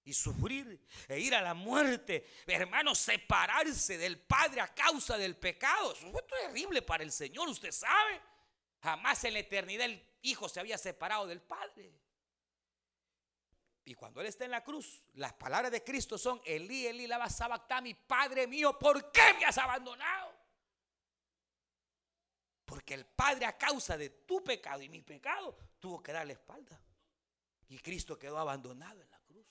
[0.04, 2.28] y sufrir e ir a la muerte.
[2.48, 5.94] Hermano, separarse del Padre a causa del pecado.
[5.94, 8.22] Eso fue terrible para el Señor, usted sabe.
[8.82, 11.94] Jamás en la eternidad el Hijo se había separado del Padre.
[13.86, 17.28] Y cuando Él está en la cruz, las palabras de Cristo son, Elí, Elí, lava
[17.82, 20.38] mi Padre mío, ¿por qué me has abandonado?
[22.66, 26.80] Porque el Padre a causa de tu pecado y mi pecado tuvo que darle espalda.
[27.68, 29.48] Y Cristo quedó abandonado en la cruz.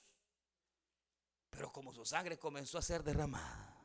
[1.51, 3.78] Pero como su sangre comenzó a ser derramada,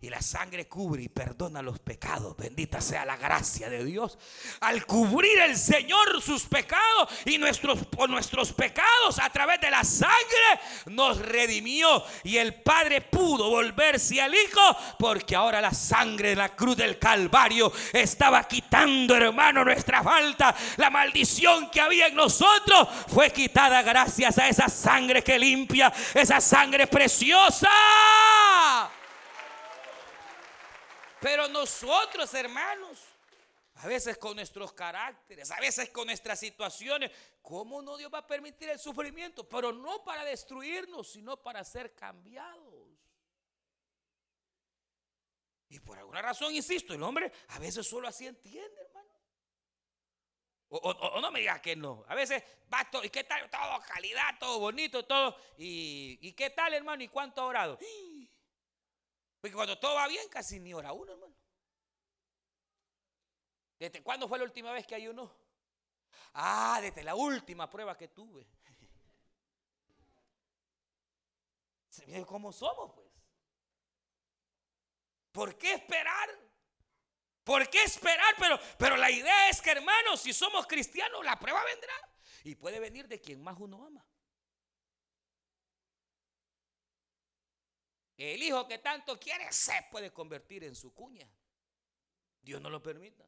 [0.00, 2.36] y la sangre cubre y perdona los pecados.
[2.36, 4.16] Bendita sea la gracia de Dios.
[4.60, 9.82] Al cubrir el Señor sus pecados y nuestros, por nuestros pecados a través de la
[9.82, 12.04] sangre, nos redimió.
[12.22, 14.60] Y el Padre pudo volverse al Hijo
[15.00, 20.54] porque ahora la sangre de la cruz del Calvario estaba quitando, hermano, nuestra falta.
[20.76, 26.40] La maldición que había en nosotros fue quitada gracias a esa sangre que limpia, esa
[26.40, 27.68] sangre preciosa.
[31.20, 32.98] Pero nosotros, hermanos,
[33.76, 37.10] a veces con nuestros caracteres, a veces con nuestras situaciones,
[37.42, 39.48] ¿cómo no Dios va a permitir el sufrimiento?
[39.48, 42.88] Pero no para destruirnos, sino para ser cambiados.
[45.70, 49.08] Y por alguna razón, insisto, el hombre a veces solo así entiende, hermano.
[50.70, 52.04] O, no me diga que no.
[52.08, 52.42] A veces
[52.72, 53.48] va todo, ¿y qué tal?
[53.48, 55.36] Todo calidad, todo bonito, todo.
[55.56, 57.02] ¿Y, ¿y qué tal, hermano?
[57.02, 57.78] ¿Y cuánto ha orado?
[59.40, 61.34] Porque cuando todo va bien, casi ni hora uno, hermano.
[63.78, 65.32] ¿Desde cuándo fue la última vez que ayunó?
[66.34, 68.48] Ah, desde la última prueba que tuve.
[71.88, 73.06] Se ve cómo somos, pues.
[75.30, 76.28] ¿Por qué esperar?
[77.44, 78.34] ¿Por qué esperar?
[78.38, 81.94] Pero, pero la idea es que, hermanos, si somos cristianos, la prueba vendrá.
[82.42, 84.04] Y puede venir de quien más uno ama.
[88.18, 91.30] El hijo que tanto quiere se puede convertir en su cuña.
[92.42, 93.24] Dios no lo permita.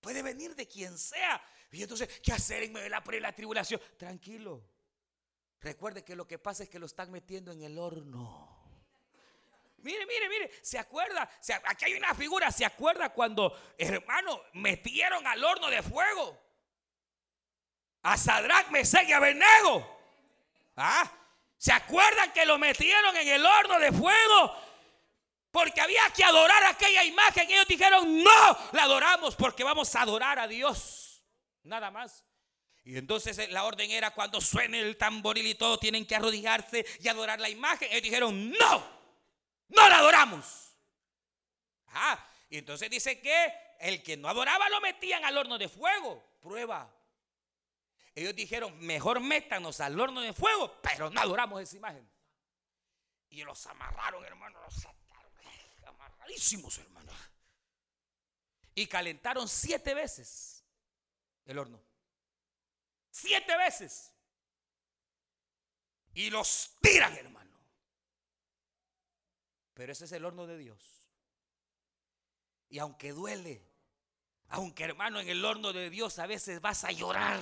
[0.00, 1.40] Puede venir de quien sea.
[1.70, 3.80] Y entonces, ¿qué hacer en medio de la, la tribulación?
[3.96, 4.64] Tranquilo.
[5.60, 8.58] Recuerde que lo que pasa es que lo están metiendo en el horno.
[9.78, 11.30] Mire, mire, mire, ¿se acuerda?
[11.66, 16.38] aquí hay una figura, ¿se acuerda cuando, hermano, metieron al horno de fuego?
[18.02, 20.00] A Sadrach, Mesech y Abednego.
[20.76, 21.21] ¿Ah?
[21.62, 24.52] ¿Se acuerdan que lo metieron en el horno de fuego?
[25.52, 27.48] Porque había que adorar aquella imagen.
[27.48, 31.22] Ellos dijeron, no, la adoramos porque vamos a adorar a Dios.
[31.62, 32.24] Nada más.
[32.82, 36.84] Y entonces eh, la orden era cuando suene el tamboril y todo, tienen que arrodillarse
[36.98, 37.86] y adorar la imagen.
[37.92, 38.84] Ellos dijeron, no,
[39.68, 40.76] no la adoramos.
[41.90, 42.18] Ah,
[42.50, 46.24] y entonces dice que el que no adoraba lo metían al horno de fuego.
[46.40, 46.92] Prueba.
[48.14, 52.08] Ellos dijeron, mejor métanos al horno de fuego, pero no adoramos esa imagen.
[53.30, 55.32] Y los amarraron, hermano, los ataron,
[55.86, 57.12] amarradísimos, hermano.
[58.74, 60.64] Y calentaron siete veces
[61.46, 61.82] el horno.
[63.10, 64.12] Siete veces.
[66.14, 67.58] Y los tiran, hermano.
[69.72, 71.08] Pero ese es el horno de Dios.
[72.68, 73.66] Y aunque duele,
[74.48, 77.40] aunque hermano en el horno de Dios a veces vas a llorar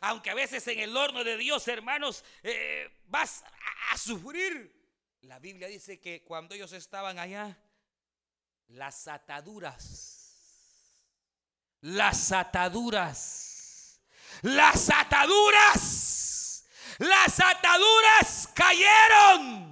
[0.00, 4.76] aunque a veces en el horno de Dios, hermanos, eh, vas a, a sufrir.
[5.22, 7.58] La Biblia dice que cuando ellos estaban allá,
[8.68, 10.34] las ataduras,
[11.80, 14.00] las ataduras,
[14.42, 16.64] las ataduras,
[16.98, 19.68] las ataduras cayeron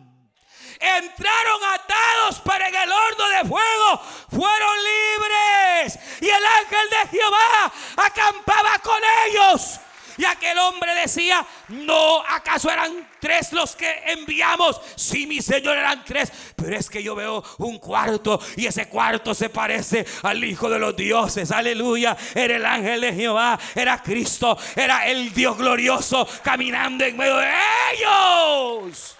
[0.81, 3.99] entraron atados para en el horno de fuego,
[4.31, 5.99] fueron libres.
[6.21, 9.81] Y el ángel de Jehová acampaba con ellos.
[10.19, 14.81] Y aquel hombre decía, no, ¿acaso eran tres los que enviamos?
[14.97, 16.33] Sí, mi Señor, eran tres.
[16.57, 20.79] Pero es que yo veo un cuarto y ese cuarto se parece al Hijo de
[20.79, 21.51] los dioses.
[21.51, 22.17] Aleluya.
[22.35, 27.53] Era el ángel de Jehová, era Cristo, era el Dios glorioso caminando en medio de
[27.93, 29.17] ellos.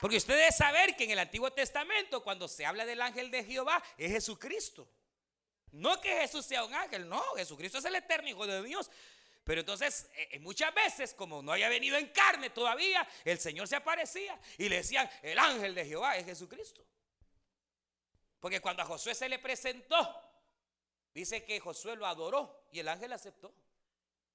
[0.00, 3.82] Porque ustedes saber que en el Antiguo Testamento, cuando se habla del ángel de Jehová,
[3.96, 4.86] es Jesucristo.
[5.74, 8.88] No que Jesús sea un ángel, no, Jesucristo es el eterno Hijo de Dios.
[9.42, 13.66] Pero entonces, eh, eh, muchas veces, como no haya venido en carne todavía, el Señor
[13.66, 16.86] se aparecía y le decían, el ángel de Jehová es Jesucristo.
[18.38, 19.98] Porque cuando a Josué se le presentó,
[21.12, 23.52] dice que Josué lo adoró y el ángel aceptó.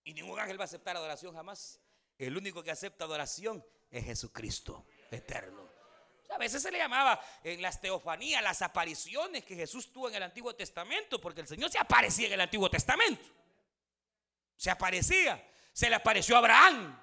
[0.04, 1.80] Y ningún ángel va a aceptar adoración jamás.
[2.18, 5.79] El único que acepta adoración es Jesucristo, eterno.
[6.30, 10.24] A veces se le llamaba en las teofanías, las apariciones que Jesús tuvo en el
[10.24, 13.24] Antiguo Testamento, porque el Señor se aparecía en el Antiguo Testamento.
[14.56, 15.44] Se aparecía.
[15.74, 17.00] Se le apareció a Abraham.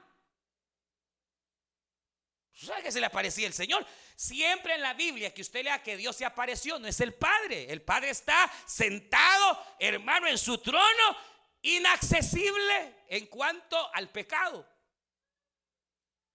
[2.52, 3.84] ¿Sabe que se le aparecía el Señor?
[4.14, 7.70] Siempre en la Biblia que usted lea que Dios se apareció, no es el Padre.
[7.70, 11.16] El Padre está sentado, hermano, en su trono,
[11.62, 14.66] inaccesible en cuanto al pecado.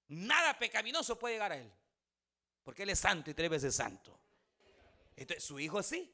[0.09, 1.73] Nada pecaminoso puede llegar a Él.
[2.63, 4.19] Porque Él es santo y tres veces santo.
[5.15, 6.13] Entonces, su hijo sí.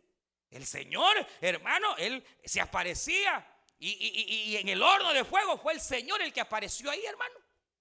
[0.50, 3.45] El Señor, hermano, Él se aparecía.
[3.80, 7.36] Y, en el horno de fuego fue el Señor el que apareció ahí, hermano.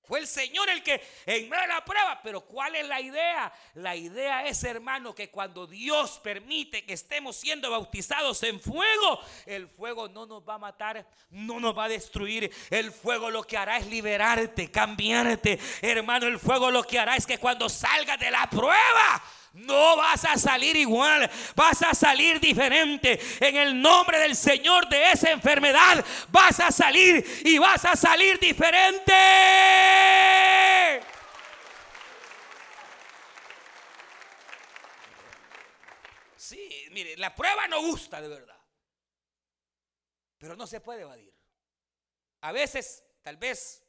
[0.06, 2.20] Fue el Señor el que en medio de la prueba.
[2.22, 3.52] Pero ¿cuál es la idea?
[3.74, 9.68] La idea es, hermano, que cuando Dios permite que estemos siendo bautizados en fuego, el
[9.68, 12.52] fuego no nos va a matar, no nos va a destruir.
[12.70, 15.58] El fuego lo que hará es liberarte, cambiarte.
[15.82, 19.22] Hermano, el fuego lo que hará es que cuando salgas de la prueba,
[19.56, 23.18] no vas a salir igual, vas a salir diferente.
[23.40, 28.38] En el nombre del Señor de esa enfermedad vas a salir y vas a salir
[28.38, 29.14] diferente.
[36.36, 38.60] Sí, mire, la prueba no gusta de verdad,
[40.38, 41.34] pero no se puede evadir.
[42.42, 43.85] A veces, tal vez,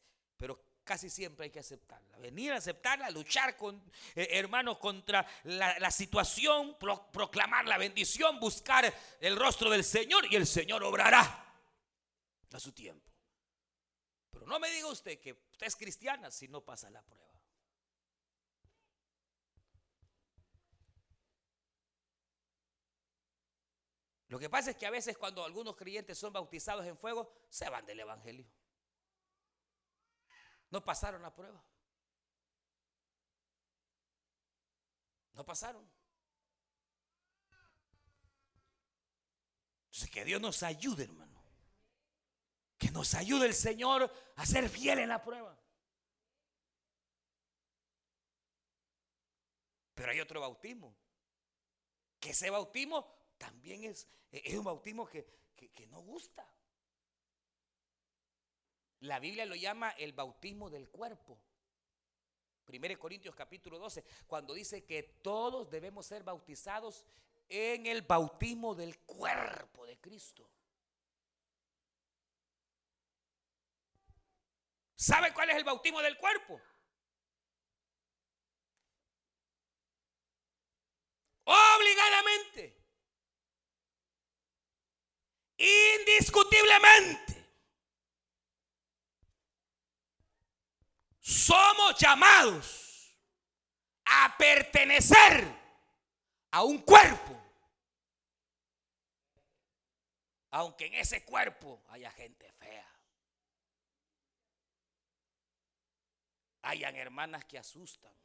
[0.87, 2.17] casi siempre hay que aceptarla.
[2.17, 3.75] Venir a aceptarla, luchar con
[4.15, 10.47] eh, hermanos contra la, situación, proclamar la bendición, buscar el rostro del Señor y el
[10.47, 11.45] Señor obrará
[12.51, 13.05] a su tiempo.
[14.31, 17.27] Pero no me diga usted que usted es cristiana si no pasa la prueba.
[24.29, 27.69] Lo que pasa es que a veces cuando algunos creyentes son bautizados en fuego, se
[27.69, 28.45] van del Evangelio.
[30.69, 31.63] No pasaron la prueba.
[35.33, 35.87] No pasaron.
[39.85, 41.41] Entonces que Dios nos ayude, hermano.
[42.77, 45.57] Que nos ayude el Señor a ser fiel en la prueba.
[49.93, 50.95] Pero hay otro bautismo.
[52.19, 53.07] Que ese bautismo
[53.37, 56.47] también es, es un bautismo que, que no gusta.
[59.01, 61.39] La Biblia lo llama el bautismo del cuerpo.
[62.67, 67.05] 1 Corintios capítulo 12, cuando dice que todos debemos ser bautizados
[67.47, 70.49] en el bautismo del cuerpo de Cristo.
[74.95, 76.59] ¿Sabe cuál es el bautismo del cuerpo?
[81.45, 82.83] Obligadamente.
[85.57, 87.36] Indiscutiblemente.
[91.27, 93.13] Somos llamados
[94.05, 95.45] a pertenecer
[96.51, 97.37] a un cuerpo.
[100.51, 102.87] Aunque en ese cuerpo haya gente fea.
[106.61, 108.15] Hayan hermanas que asustan.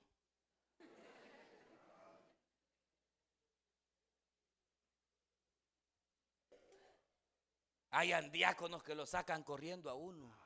[7.90, 10.41] Hayan diáconos que lo sacan corriendo a uno.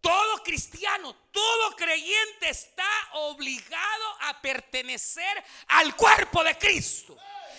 [0.00, 7.16] Todo cristiano, todo creyente está obligado a pertenecer al cuerpo de Cristo.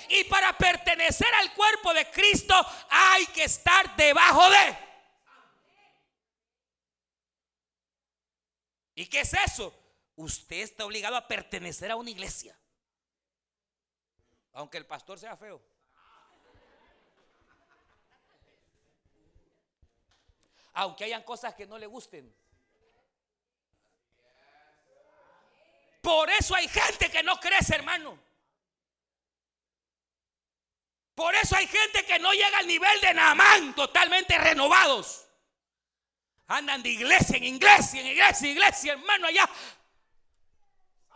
[0.10, 2.54] Y para pertenecer al cuerpo de Cristo
[2.90, 4.78] hay que estar debajo de.
[8.96, 9.74] ¿Y qué es eso?
[10.16, 12.58] Usted está obligado a pertenecer a una iglesia.
[14.54, 15.62] Aunque el pastor sea feo.
[20.74, 22.34] Aunque hayan cosas que no le gusten.
[26.02, 28.18] Por eso hay gente que no crece, hermano.
[31.14, 35.28] Por eso hay gente que no llega al nivel de Naamán, totalmente renovados.
[36.48, 39.48] Andan de iglesia en iglesia, en iglesia, en iglesia, hermano, allá.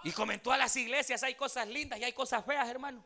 [0.04, 3.04] Y como en todas las iglesias hay cosas lindas y hay cosas feas, hermano.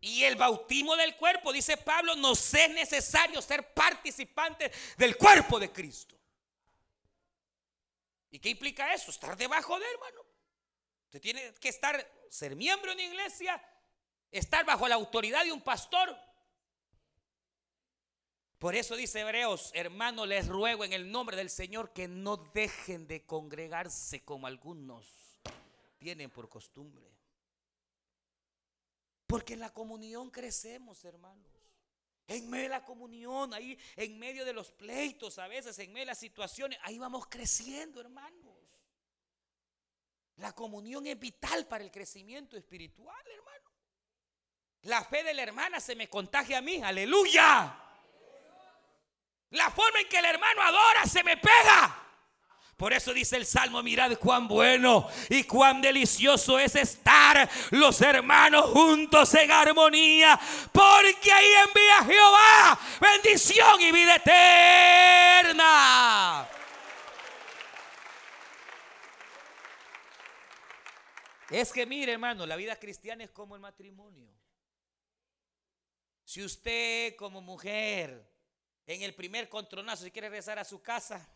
[0.00, 5.72] Y el bautismo del cuerpo, dice Pablo, nos es necesario ser participantes del cuerpo de
[5.72, 6.16] Cristo.
[8.30, 9.10] ¿Y qué implica eso?
[9.10, 10.24] Estar debajo de hermano.
[11.06, 13.60] Usted tiene que estar, ser miembro de una iglesia,
[14.30, 16.16] estar bajo la autoridad de un pastor.
[18.58, 23.06] Por eso dice Hebreos, hermano, les ruego en el nombre del Señor que no dejen
[23.06, 25.06] de congregarse como algunos
[25.98, 27.17] tienen por costumbre
[29.28, 31.46] porque en la comunión crecemos, hermanos.
[32.26, 36.06] En medio de la comunión, ahí en medio de los pleitos, a veces en medio
[36.06, 38.56] de las situaciones, ahí vamos creciendo, hermanos.
[40.36, 43.70] La comunión es vital para el crecimiento espiritual, hermano.
[44.82, 47.84] La fe de la hermana se me contagia a mí, aleluya.
[49.50, 52.07] La forma en que el hermano adora se me pega.
[52.78, 58.66] Por eso dice el Salmo, mirad cuán bueno y cuán delicioso es estar los hermanos
[58.66, 60.38] juntos en armonía,
[60.70, 65.68] porque ahí envía Jehová bendición y vida eterna.
[71.50, 74.32] Es que mire, hermano, la vida cristiana es como el matrimonio.
[76.22, 78.32] Si usted como mujer
[78.86, 81.28] en el primer contronazo si quiere regresar a su casa,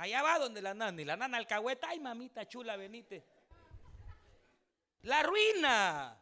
[0.00, 1.02] Allá va donde la nana.
[1.02, 1.90] Y la nana alcahueta.
[1.90, 3.22] Ay, mamita chula, venite.
[5.02, 6.18] La ruina.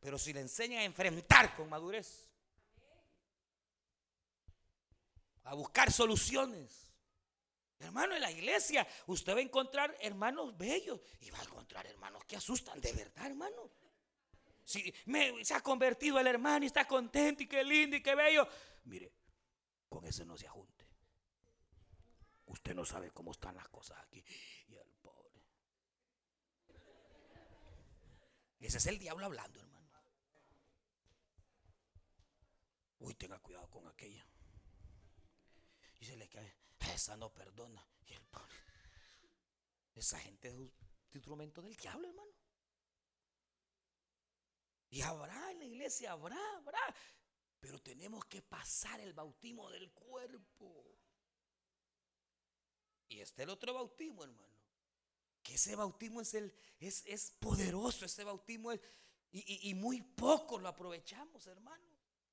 [0.00, 2.28] Pero si le enseñan a enfrentar con madurez,
[5.44, 6.90] a buscar soluciones.
[7.78, 12.24] Hermano, en la iglesia usted va a encontrar hermanos bellos y va a encontrar hermanos
[12.24, 13.70] que asustan de verdad, hermano.
[14.64, 14.92] Si
[15.42, 18.48] se ha convertido el hermano y está contento y qué lindo y qué bello.
[18.84, 19.12] Mire,
[19.90, 20.88] con ese no se ajunte.
[22.46, 24.24] Usted no sabe cómo están las cosas aquí.
[24.68, 25.44] Y el pobre.
[28.60, 29.90] Ese es el diablo hablando, hermano.
[33.00, 34.24] Uy, tenga cuidado con aquella.
[35.98, 36.56] Y se le cae.
[36.78, 37.86] Esa no perdona.
[38.06, 38.56] Y el pobre.
[39.94, 40.72] Esa gente es un
[41.12, 42.32] instrumento del diablo, hermano.
[44.90, 46.94] Y habrá en la iglesia, habrá, habrá.
[47.60, 50.84] Pero tenemos que pasar el bautismo del cuerpo.
[53.08, 54.48] Y este el otro bautismo, hermano.
[55.42, 58.80] Que ese bautismo es, el, es, es poderoso, ese bautismo es...
[59.32, 61.86] Y, y, muy poco lo aprovechamos, hermano.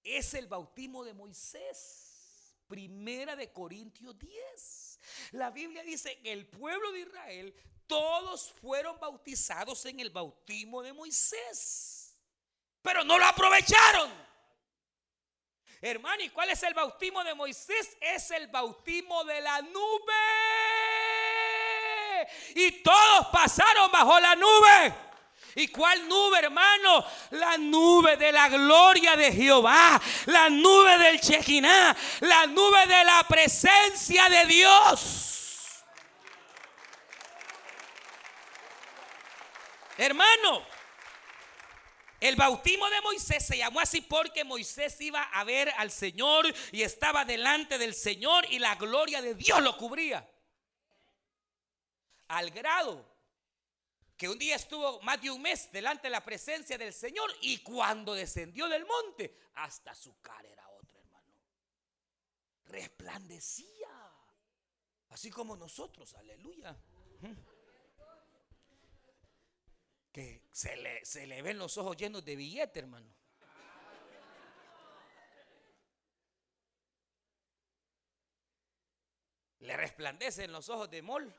[0.04, 2.58] Es el bautismo de Moisés.
[2.68, 5.00] Primera de Corintios 10.
[5.34, 7.56] La Biblia dice que el pueblo de Israel,
[7.86, 12.18] todos fueron bautizados en el bautismo de Moisés.
[12.82, 14.12] Pero no lo aprovecharon.
[15.82, 17.96] Hermano, ¿y cuál es el bautismo de Moisés?
[18.02, 20.14] Es el bautismo de la nube.
[22.56, 24.94] Y todos pasaron bajo la nube.
[25.56, 27.06] ¿Y cuál nube, hermano?
[27.32, 33.24] La nube de la gloria de Jehová, la nube del Chequiná, la nube de la
[33.28, 35.84] presencia de Dios.
[39.98, 40.64] Hermano,
[42.20, 46.82] el bautismo de Moisés se llamó así porque Moisés iba a ver al Señor y
[46.82, 50.28] estaba delante del Señor y la gloria de Dios lo cubría.
[52.30, 53.06] Al grado
[54.18, 57.60] que un día estuvo más de un mes delante de la presencia del Señor y
[57.60, 61.34] cuando descendió del monte, hasta su cara era otra, hermano.
[62.66, 63.88] Resplandecía.
[65.10, 66.76] Así como nosotros, aleluya
[70.52, 73.14] se le, se le ven los ojos llenos de billete, hermano.
[79.60, 81.34] Le resplandecen los ojos de mol.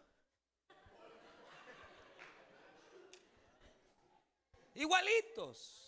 [4.74, 5.84] Igualitos.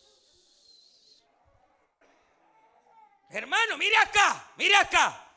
[3.31, 5.33] Hermano, mire acá, mire acá.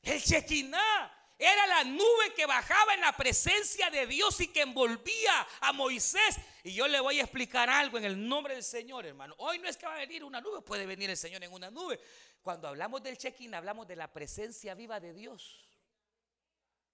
[0.00, 5.46] El chequiná era la nube que bajaba en la presencia de Dios y que envolvía
[5.60, 6.36] a Moisés.
[6.62, 9.34] Y yo le voy a explicar algo en el nombre del Señor, hermano.
[9.38, 11.70] Hoy no es que va a venir una nube, puede venir el Señor en una
[11.70, 11.98] nube.
[12.42, 15.61] Cuando hablamos del check-in, hablamos de la presencia viva de Dios.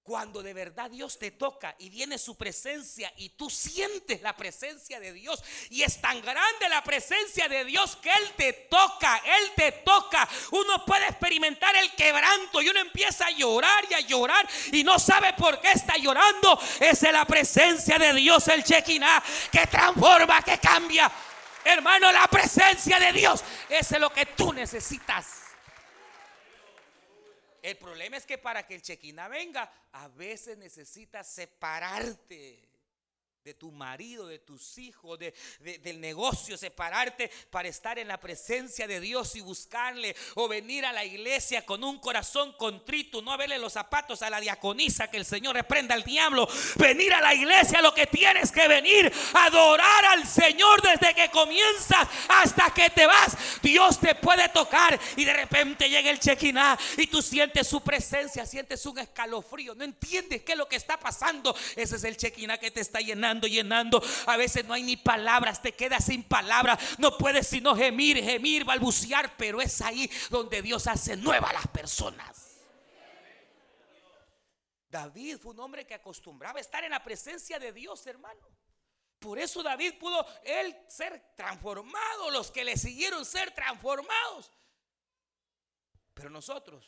[0.08, 4.98] Cuando de verdad Dios te toca y viene su presencia y tú sientes la presencia
[4.98, 9.52] de Dios y es tan grande la presencia de Dios que Él te toca, Él
[9.54, 10.26] te toca.
[10.52, 14.98] Uno puede experimentar el quebranto y uno empieza a llorar y a llorar y no
[14.98, 16.58] sabe por qué está llorando.
[16.80, 21.12] Es la presencia de Dios, el chequiná, que transforma, que cambia.
[21.62, 25.47] Hermano, la presencia de Dios es lo que tú necesitas.
[27.62, 32.68] El problema es que para que el chequina venga, a veces necesitas separarte
[33.48, 35.32] de tu marido, de tus hijos, de,
[35.82, 40.92] del negocio, separarte para estar en la presencia de Dios y buscarle o venir a
[40.92, 45.24] la iglesia con un corazón contrito, no verle los zapatos a la diaconisa, que el
[45.24, 50.26] Señor reprenda al diablo, venir a la iglesia lo que tienes que venir, adorar al
[50.26, 53.34] Señor desde que comienzas hasta que te vas.
[53.62, 58.44] Dios te puede tocar y de repente llega el chequiná y tú sientes su presencia,
[58.44, 61.56] sientes un escalofrío, no entiendes qué es lo que está pasando.
[61.76, 64.02] Ese es el chequiná que te está llenando llenando.
[64.26, 66.98] A veces no hay ni palabras, te quedas sin palabras.
[66.98, 71.68] No puedes sino gemir, gemir, balbucear, pero es ahí donde Dios hace nueva a las
[71.68, 72.48] personas.
[74.90, 78.48] David fue un hombre que acostumbraba estar en la presencia de Dios, hermano.
[79.18, 84.52] Por eso David pudo él ser transformado, los que le siguieron ser transformados.
[86.14, 86.86] Pero nosotros,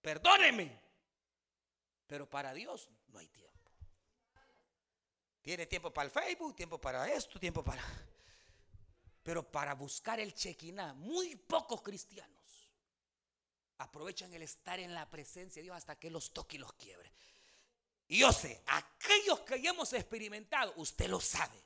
[0.00, 0.80] perdóneme,
[2.06, 3.43] pero para Dios no hay tiempo.
[5.44, 7.84] Tiene tiempo para el Facebook, tiempo para esto, tiempo para...
[9.22, 12.34] Pero para buscar el chequiná, muy pocos cristianos
[13.76, 17.12] aprovechan el estar en la presencia de Dios hasta que los toque y los quiebre.
[18.08, 21.62] Y yo sé, aquellos que ya hemos experimentado, usted lo sabe.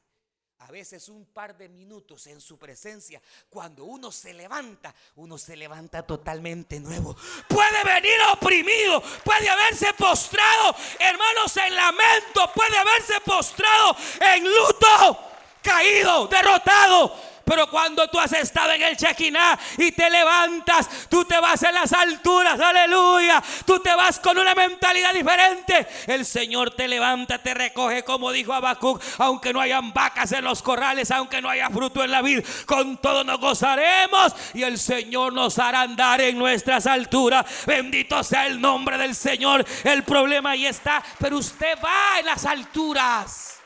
[0.61, 5.57] A veces un par de minutos en su presencia, cuando uno se levanta, uno se
[5.57, 7.17] levanta totalmente nuevo.
[7.49, 13.97] Puede venir oprimido, puede haberse postrado, hermanos, en lamento, puede haberse postrado
[14.35, 15.29] en luto,
[15.69, 17.29] caído, derrotado.
[17.49, 21.75] Pero cuando tú has estado en el Chequiná y te levantas, tú te vas en
[21.75, 23.43] las alturas, aleluya.
[23.65, 25.87] Tú te vas con una mentalidad diferente.
[26.07, 30.63] El Señor te levanta, te recoge, como dijo Habacuc, aunque no hayan vacas en los
[30.63, 35.33] corrales, aunque no haya fruto en la vid, con todo nos gozaremos y el Señor
[35.33, 37.47] nos hará andar en nuestras alturas.
[37.67, 39.65] Bendito sea el nombre del Señor.
[39.85, 43.58] El problema ahí está, pero usted va en las alturas.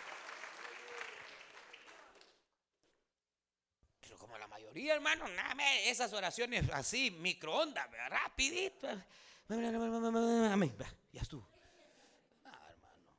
[4.83, 8.89] Y hermano, nada, esas oraciones así, microondas, rapidito.
[11.13, 11.49] Ya estuvo.
[12.45, 13.15] hermano.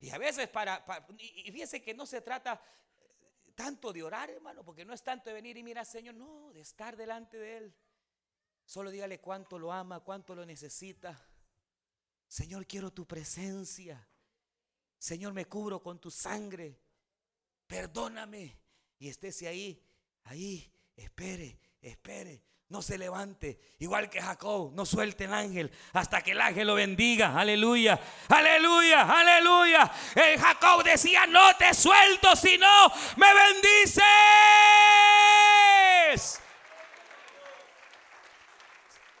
[0.00, 0.82] Y a veces para,
[1.18, 2.58] y fíjese que no se trata
[3.54, 6.62] tanto de orar, hermano, porque no es tanto de venir y mirar, Señor, no, de
[6.62, 7.74] estar delante de Él.
[8.64, 11.22] Solo dígale cuánto lo ama, cuánto lo necesita.
[12.26, 14.08] Señor, quiero tu presencia.
[14.96, 16.80] Señor, me cubro con tu sangre.
[17.66, 18.59] Perdóname
[19.00, 19.82] y estése ahí,
[20.24, 22.44] ahí, espere, espere.
[22.68, 26.76] No se levante, igual que Jacob, no suelte el ángel hasta que el ángel lo
[26.76, 27.36] bendiga.
[27.36, 27.98] Aleluya,
[28.28, 29.90] aleluya, aleluya.
[30.14, 32.68] El Jacob decía, no te suelto, sino
[33.16, 34.04] me bendices.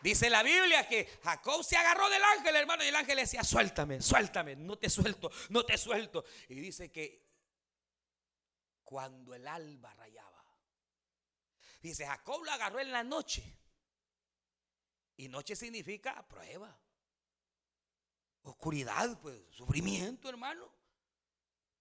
[0.00, 3.42] Dice la Biblia que Jacob se agarró del ángel, hermano, y el ángel le decía,
[3.42, 6.24] suéltame, suéltame, no te suelto, no te suelto.
[6.48, 7.29] Y dice que
[8.90, 10.44] cuando el alba rayaba.
[11.80, 13.56] Dice, Jacob lo agarró en la noche.
[15.16, 16.76] Y noche significa prueba.
[18.42, 20.74] Oscuridad, pues, sufrimiento, hermano.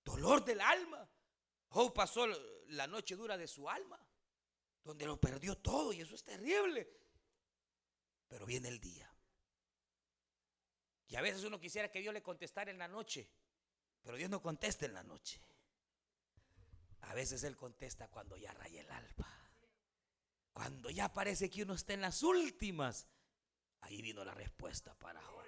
[0.03, 1.09] Dolor del alma.
[1.69, 2.27] Job pasó
[2.67, 3.99] la noche dura de su alma,
[4.83, 6.95] donde lo perdió todo y eso es terrible.
[8.27, 9.11] Pero viene el día.
[11.07, 13.27] Y a veces uno quisiera que Dios le contestara en la noche,
[14.03, 15.41] pero Dios no contesta en la noche.
[17.01, 19.27] A veces Él contesta cuando ya raya el alba.
[20.53, 23.07] Cuando ya parece que uno está en las últimas.
[23.81, 25.39] Ahí vino la respuesta para Job.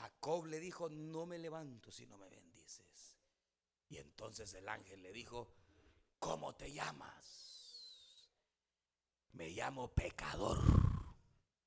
[0.00, 3.18] Jacob le dijo, no me levanto si no me bendices.
[3.88, 5.52] Y entonces el ángel le dijo,
[6.18, 7.40] ¿cómo te llamas?
[9.32, 10.62] Me llamo pecador,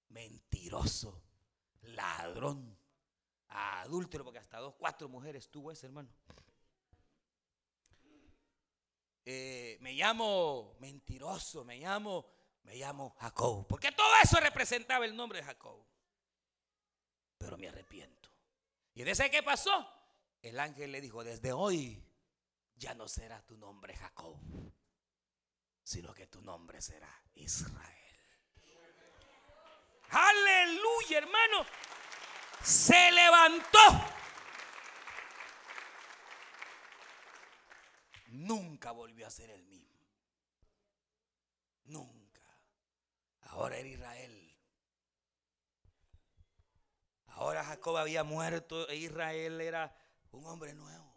[0.09, 1.21] mentiroso,
[1.81, 2.75] ladrón,
[3.49, 6.09] adúltero, porque hasta dos, cuatro mujeres tuvo ese hermano.
[9.26, 12.26] Eh, me llamo mentiroso, me llamo,
[12.63, 13.65] me llamo Jacob.
[13.67, 15.86] Porque todo eso representaba el nombre de Jacob.
[17.38, 18.30] Pero me arrepiento.
[18.93, 19.88] ¿Y desde qué pasó?
[20.41, 22.03] El ángel le dijo, desde hoy
[22.76, 24.38] ya no será tu nombre Jacob,
[25.84, 28.03] sino que tu nombre será Israel.
[30.09, 31.65] Aleluya, hermano.
[32.61, 33.80] Se levantó
[38.34, 40.07] nunca volvió a ser el mismo.
[41.86, 42.41] Nunca.
[43.41, 44.55] Ahora era Israel.
[47.27, 49.95] Ahora Jacob había muerto e Israel era
[50.31, 51.13] un hombre nuevo.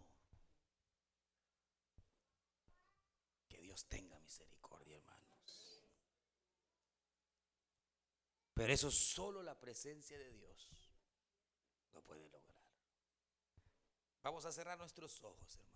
[3.49, 5.85] Que Dios tenga misericordia, hermanos.
[8.55, 10.91] Pero eso solo la presencia de Dios
[11.93, 12.63] lo puede lograr.
[14.23, 15.76] Vamos a cerrar nuestros ojos, hermanos.